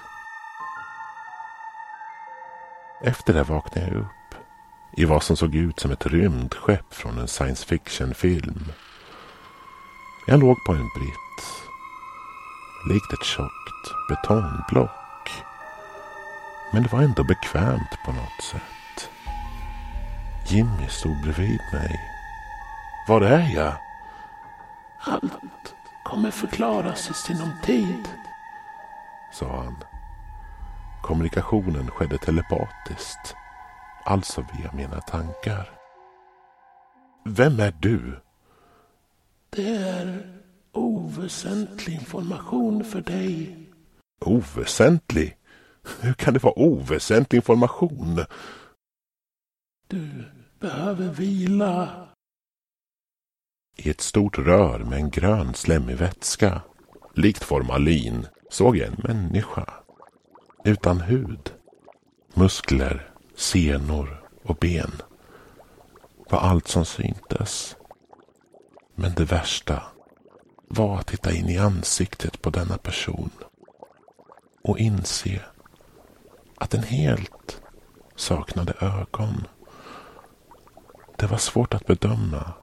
Efter 3.04 3.34
det 3.34 3.44
vaknade 3.44 3.88
jag 3.88 3.98
upp 3.98 4.36
i 4.98 5.06
vad 5.06 5.24
som 5.24 5.38
såg 5.38 5.56
ut 5.56 5.80
som 5.80 5.92
ett 5.92 6.06
rymdskepp 6.06 6.94
från 6.94 7.18
en 7.18 7.28
science 7.28 7.66
fiction-film. 7.66 8.72
Jag 10.28 10.40
låg 10.40 10.58
på 10.66 10.72
en 10.72 10.90
britt, 10.98 11.46
likt 12.90 13.14
ett 13.14 13.26
tjockt 13.26 14.10
betongblock. 14.10 14.90
Men 16.74 16.84
det 16.84 16.92
var 16.92 17.02
ändå 17.02 17.24
bekvämt 17.24 17.98
på 18.06 18.12
något 18.12 18.44
sätt. 18.52 18.79
Jimmy 20.52 20.88
stod 20.90 21.22
bredvid 21.22 21.60
mig. 21.74 22.00
Var 23.08 23.22
är 23.22 23.56
jag? 23.56 23.74
Allt 25.00 25.74
kommer 26.06 26.32
förklaras 26.32 27.10
i 27.10 27.14
sinom 27.14 27.52
tid, 27.64 28.10
sa 29.34 29.64
han. 29.64 29.76
Kommunikationen 31.04 31.92
skedde 31.92 32.18
telepatiskt, 32.18 33.36
alltså 34.06 34.46
via 34.54 34.72
mina 34.72 35.02
tankar. 35.02 35.70
Vem 37.26 37.60
är 37.60 37.76
du? 37.80 38.22
Det 39.50 39.76
är 39.76 40.40
oväsentlig 40.72 41.94
information 41.94 42.84
för 42.84 43.02
dig. 43.02 43.58
Oväsentlig? 44.26 45.38
Hur 46.02 46.14
kan 46.14 46.34
det 46.34 46.44
vara 46.44 46.60
oväsentlig 46.60 47.38
information? 47.38 48.26
Du 49.88 50.26
behöver 50.60 51.10
vila. 51.10 52.08
I 53.76 53.90
ett 53.90 54.02
stort 54.02 54.38
rör 54.38 54.80
med 54.80 55.00
en 55.00 55.10
grön 55.10 55.54
slemmig 55.54 55.96
vätska, 55.96 56.62
likt 57.16 57.44
formalin, 57.44 58.28
såg 58.50 58.78
jag 58.78 58.88
en 58.88 59.02
människa. 59.04 59.74
Utan 60.64 61.02
hud. 61.02 61.54
Muskler, 62.34 63.12
senor 63.36 64.24
och 64.44 64.56
ben 64.56 64.92
var 66.30 66.40
allt 66.40 66.68
som 66.68 66.86
syntes. 66.86 67.76
Men 68.96 69.14
det 69.14 69.26
värsta 69.26 69.84
var 70.68 71.00
att 71.00 71.08
titta 71.08 71.34
in 71.34 71.50
i 71.50 71.58
ansiktet 71.58 72.42
på 72.42 72.50
denna 72.50 72.78
person 72.78 73.30
och 74.64 74.80
inse 74.80 75.42
att 76.56 76.70
den 76.70 76.84
helt 76.84 77.62
saknade 78.16 78.74
ögon. 78.82 79.48
Det 81.20 81.28
var 81.28 81.38
svårt 81.38 81.74
att 81.74 81.86
bedöma. 81.86 82.54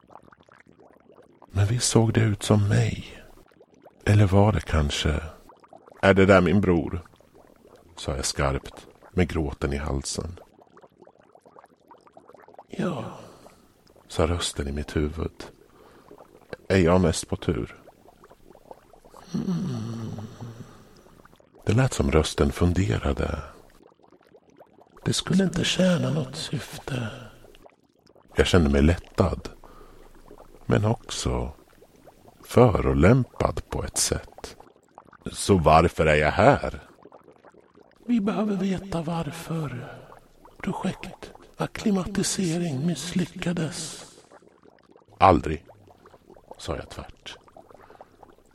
Men 1.51 1.65
visst 1.65 1.89
såg 1.89 2.13
det 2.13 2.21
ut 2.21 2.43
som 2.43 2.67
mig? 2.67 3.23
Eller 4.05 4.25
var 4.25 4.51
det 4.51 4.61
kanske... 4.61 5.21
Är 6.01 6.13
det 6.13 6.25
där 6.25 6.41
min 6.41 6.61
bror? 6.61 7.07
sa 7.95 8.15
jag 8.15 8.25
skarpt 8.25 8.87
med 9.11 9.27
gråten 9.27 9.73
i 9.73 9.77
halsen. 9.77 10.39
Ja, 12.69 13.19
sa 14.07 14.27
rösten 14.27 14.67
i 14.67 14.71
mitt 14.71 14.95
huvud. 14.95 15.43
Är 16.67 16.77
jag 16.77 17.01
näst 17.01 17.29
på 17.29 17.35
tur? 17.35 17.75
Mm. 19.33 20.11
Det 21.65 21.73
lät 21.73 21.93
som 21.93 22.11
rösten 22.11 22.51
funderade. 22.51 23.39
Det 25.05 25.13
skulle 25.13 25.43
inte 25.43 25.63
tjäna 25.63 26.09
något 26.09 26.35
syfte. 26.35 27.09
Jag 28.37 28.47
kände 28.47 28.69
mig 28.69 28.81
lättad. 28.81 29.49
Men 30.65 30.85
också 30.85 31.51
förolämpad 32.43 33.69
på 33.69 33.83
ett 33.83 33.97
sätt. 33.97 34.55
Så 35.31 35.57
varför 35.57 36.05
är 36.05 36.15
jag 36.15 36.31
här? 36.31 36.81
Vi 38.05 38.21
behöver 38.21 38.55
veta 38.55 39.01
varför. 39.01 39.93
Projekt 40.63 41.31
akklimatisering 41.57 42.85
misslyckades. 42.85 44.05
Aldrig, 45.17 45.65
sa 46.57 46.75
jag 46.75 46.89
tvärt. 46.89 47.37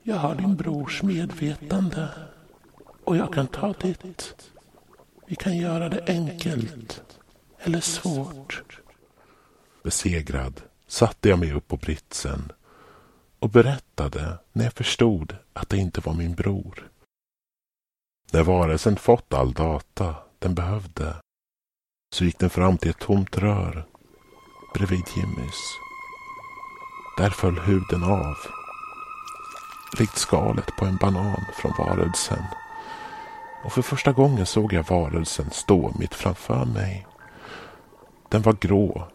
Jag 0.03 0.17
har 0.17 0.35
din 0.35 0.57
brors 0.57 1.03
medvetande 1.03 2.09
och 3.05 3.17
jag 3.17 3.35
kan 3.35 3.47
ta 3.47 3.73
ditt. 3.73 4.35
Vi 5.27 5.35
kan 5.35 5.57
göra 5.57 5.89
det 5.89 6.05
enkelt 6.07 7.03
eller 7.59 7.81
svårt. 7.81 8.82
Besegrad 9.83 10.63
satte 10.87 11.29
jag 11.29 11.39
mig 11.39 11.53
upp 11.53 11.69
på 11.69 11.77
britsen 11.77 12.53
och 13.39 13.51
berättade 13.51 14.39
när 14.53 14.65
jag 14.65 14.73
förstod 14.73 15.37
att 15.53 15.69
det 15.69 15.77
inte 15.77 16.01
var 16.01 16.15
min 16.15 16.35
bror. 16.35 16.91
När 18.31 18.43
varelsen 18.43 18.97
fått 18.97 19.35
all 19.35 19.53
data 19.53 20.15
den 20.39 20.55
behövde 20.55 21.17
så 22.15 22.25
gick 22.25 22.39
den 22.39 22.51
fram 22.51 22.79
till 22.79 22.91
ett 22.91 22.99
tomt 22.99 23.39
rör 23.39 23.87
bredvid 24.75 25.05
Jimmys. 25.17 25.61
Där 27.19 27.31
föll 27.31 27.61
huden 27.61 28.05
av, 28.05 28.37
likt 29.99 30.19
skalet 30.19 30.77
på 30.79 30.85
en 30.85 30.97
banan 30.97 31.45
från 31.55 31.73
varelsen. 31.79 32.45
Och 33.65 33.73
för 33.73 33.83
första 33.83 34.13
gången 34.13 34.47
såg 34.47 34.73
jag 34.73 34.89
varelsen 34.89 35.51
stå 35.51 35.95
mitt 35.99 36.15
framför 36.15 36.65
mig. 36.65 37.07
Den 38.29 38.43
var 38.43 38.53
grå, 38.53 39.12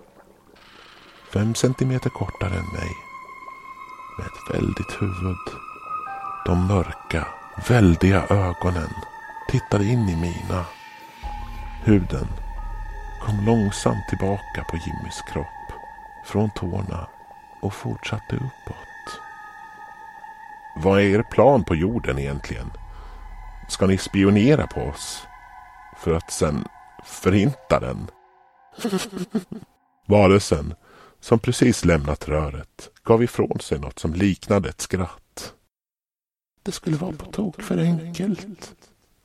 fem 1.38 1.56
centimeter 1.56 2.10
kortare 2.10 2.54
än 2.54 2.74
mig, 2.74 2.98
med 4.18 4.28
ett 4.28 4.56
väldigt 4.56 5.02
huvud. 5.02 5.46
De 6.46 6.68
mörka, 6.68 7.28
väldiga 7.70 8.24
ögonen 8.30 8.90
tittade 9.50 9.86
in 9.86 10.10
i 10.10 10.16
mina. 10.16 10.66
Huden 11.84 12.28
kom 13.22 13.46
långsamt 13.46 14.08
tillbaka 14.10 14.64
på 14.70 14.78
Jimmys 14.78 15.22
kropp 15.34 15.68
från 16.26 16.50
tårna 16.50 17.08
och 17.62 17.74
fortsatte 17.74 18.36
uppåt. 18.36 19.22
Vad 20.76 21.00
är 21.00 21.04
er 21.04 21.24
plan 21.24 21.64
på 21.64 21.76
jorden 21.76 22.20
egentligen? 22.20 22.72
Ska 23.70 23.88
ni 23.88 23.98
spionera 23.98 24.68
på 24.68 24.82
oss? 24.82 25.28
För 25.98 26.14
att 26.14 26.32
sen 26.32 26.68
förinta 27.04 27.80
den? 27.80 28.08
Varelsen, 30.06 30.74
som 31.20 31.40
precis 31.40 31.86
lämnat 31.86 32.28
röret, 32.28 32.90
gav 33.04 33.24
ifrån 33.24 33.60
sig 33.60 33.80
något 33.80 34.00
som 34.00 34.14
liknade 34.14 34.70
ett 34.70 34.82
skratt. 34.82 35.54
Det 36.64 36.72
skulle 36.72 36.98
vara 36.98 37.12
på 37.12 37.32
tok 37.32 37.62
för 37.62 37.78
enkelt. 37.78 38.76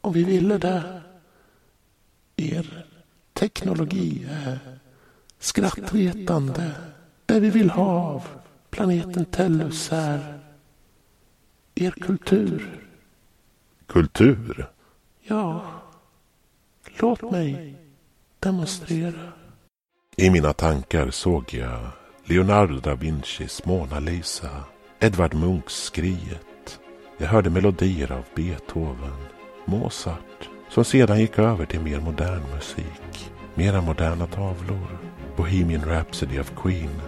Om 0.00 0.12
vi 0.12 0.24
ville 0.24 0.58
det. 0.58 1.02
Er 2.36 2.86
teknologi 3.32 4.26
är 4.30 4.78
skrattretande. 5.38 6.74
Det 7.26 7.40
vi 7.40 7.50
vill 7.50 7.70
ha 7.70 7.84
av 7.84 8.22
planeten 8.70 9.24
Tellus 9.24 9.92
är 9.92 10.40
er 11.74 11.90
kultur. 11.90 12.86
Kultur? 13.86 14.70
Ja. 15.20 15.64
Låt 16.98 17.22
mig 17.22 17.76
demonstrera. 18.38 19.32
I 20.16 20.30
mina 20.30 20.52
tankar 20.52 21.10
såg 21.10 21.54
jag 21.54 21.80
Leonardo 22.24 22.80
da 22.80 22.94
Vincis 22.94 23.64
Mona 23.64 24.00
Lisa, 24.00 24.64
Edvard 25.00 25.34
Munchs 25.34 25.74
Skriet. 25.74 26.80
Jag 27.18 27.28
hörde 27.28 27.50
melodier 27.50 28.12
av 28.12 28.24
Beethoven, 28.34 29.24
Mozart, 29.64 30.48
som 30.68 30.84
sedan 30.84 31.20
gick 31.20 31.38
över 31.38 31.66
till 31.66 31.80
mer 31.80 32.00
modern 32.00 32.42
musik. 32.54 33.30
Mera 33.54 33.80
moderna 33.80 34.26
tavlor. 34.26 34.98
Bohemian 35.36 35.84
Rhapsody 35.84 36.38
of 36.38 36.52
Queen. 36.62 37.00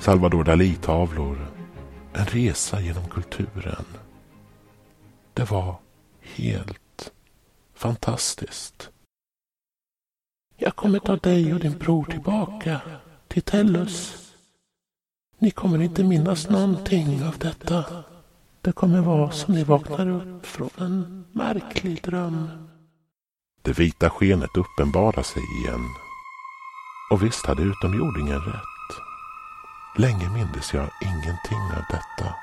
Salvador 0.00 0.44
Dalí-tavlor. 0.44 1.46
En 2.12 2.26
resa 2.26 2.80
genom 2.80 3.08
kulturen. 3.08 3.84
Det 5.34 5.50
var 5.50 5.76
helt 6.22 7.12
fantastiskt. 7.74 8.91
Jag 10.64 10.76
kommer 10.76 10.98
ta 10.98 11.16
dig 11.16 11.54
och 11.54 11.60
din 11.60 11.78
bror 11.78 12.04
tillbaka 12.04 12.80
till 13.28 13.42
Tellus. 13.42 14.16
Ni 15.38 15.50
kommer 15.50 15.82
inte 15.82 16.04
minnas 16.04 16.48
någonting 16.48 17.24
av 17.24 17.38
detta. 17.38 17.84
Det 18.60 18.72
kommer 18.72 19.00
vara 19.00 19.30
som 19.30 19.54
ni 19.54 19.64
vaknar 19.64 20.08
upp 20.08 20.46
från 20.46 20.70
en 20.78 21.24
märklig 21.32 22.02
dröm. 22.02 22.48
Det 23.62 23.78
vita 23.78 24.10
skenet 24.10 24.56
uppenbarar 24.56 25.22
sig 25.22 25.42
igen. 25.42 25.84
Och 27.10 27.22
visst 27.22 27.46
hade 27.46 27.62
utomjordingen 27.62 28.40
rätt. 28.40 28.90
Länge 29.98 30.30
mindes 30.30 30.74
jag 30.74 30.90
ingenting 31.02 31.76
av 31.76 31.84
detta. 31.90 32.34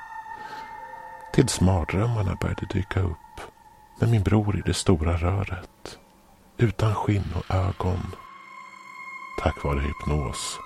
Tills 1.32 1.60
mardrömmarna 1.60 2.36
började 2.40 2.66
dyka 2.72 3.00
upp 3.00 3.40
med 4.00 4.10
min 4.10 4.22
bror 4.22 4.58
i 4.58 4.62
det 4.66 4.74
stora 4.74 5.16
röret. 5.16 5.98
Utan 6.62 6.94
skinn 6.94 7.34
och 7.34 7.54
ögon. 7.54 8.14
Tack 9.42 9.64
vare 9.64 9.80
hypnos 9.80 10.58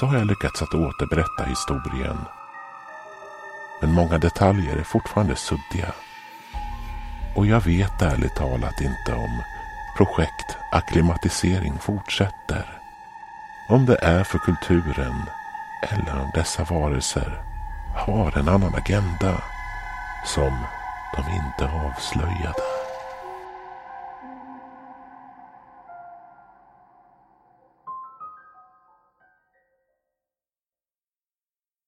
så 0.00 0.06
har 0.06 0.18
jag 0.18 0.26
lyckats 0.26 0.62
att 0.62 0.74
återberätta 0.74 1.44
historien. 1.44 2.16
Men 3.80 3.92
många 3.92 4.18
detaljer 4.18 4.76
är 4.76 4.82
fortfarande 4.82 5.36
suddiga. 5.36 5.92
Och 7.36 7.46
jag 7.46 7.60
vet 7.64 8.02
ärligt 8.02 8.34
talat 8.34 8.80
inte 8.80 9.14
om 9.14 9.42
projekt 9.96 10.56
akklimatisering 10.72 11.78
fortsätter. 11.78 12.78
Om 13.68 13.86
det 13.86 13.98
är 14.02 14.24
för 14.24 14.38
kulturen 14.38 15.22
eller 15.82 16.20
om 16.20 16.30
dessa 16.34 16.64
varelser 16.64 17.42
har 17.96 18.38
en 18.38 18.48
annan 18.48 18.74
agenda 18.74 19.42
som 20.26 20.56
de 21.16 21.20
inte 21.32 21.74
avslöjade. 21.74 22.75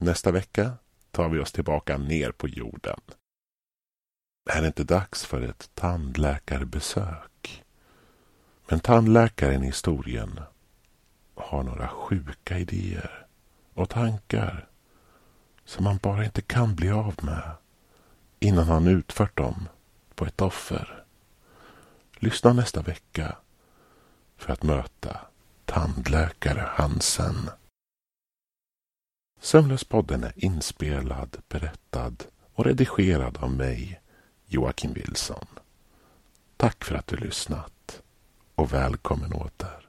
Nästa 0.01 0.31
vecka 0.33 0.73
tar 1.11 1.29
vi 1.29 1.39
oss 1.39 1.53
tillbaka 1.53 1.99
ner 1.99 2.33
på 2.33 2.49
jorden. 2.49 3.01
Är 4.51 4.61
det 4.61 4.67
inte 4.67 4.85
dags 4.85 5.25
för 5.25 5.43
ett 5.43 5.71
tandläkarbesök? 5.75 7.65
Men 8.69 8.81
tandläkaren 8.81 9.63
i 9.63 9.67
historien 9.67 10.41
har 11.35 11.63
några 11.63 11.89
sjuka 11.89 12.59
idéer 12.59 13.27
och 13.75 13.91
tankar 13.91 14.69
som 15.65 15.85
man 15.85 15.99
bara 16.03 16.25
inte 16.25 16.43
kan 16.43 16.75
bli 16.75 16.91
av 16.91 17.15
med 17.23 17.51
innan 18.41 18.69
han 18.69 18.87
utfört 18.87 19.37
dem 19.37 19.69
på 20.15 20.27
ett 20.27 20.41
offer. 20.41 21.05
Lyssna 22.17 22.53
nästa 22.53 22.83
vecka 22.83 23.37
för 24.37 24.53
att 24.53 24.63
möta 24.63 25.21
tandläkare 25.65 26.69
Hansen. 26.69 27.51
Sömnlöspodden 29.41 30.25
är 30.25 30.33
inspelad, 30.37 31.37
berättad 31.49 32.15
och 32.55 32.65
redigerad 32.65 33.39
av 33.39 33.51
mig, 33.51 34.01
Joakim 34.47 34.93
Wilson. 34.93 35.47
Tack 36.57 36.85
för 36.85 36.95
att 36.95 37.07
du 37.07 37.17
lyssnat 37.17 38.03
och 38.55 38.73
välkommen 38.73 39.33
åter. 39.33 39.88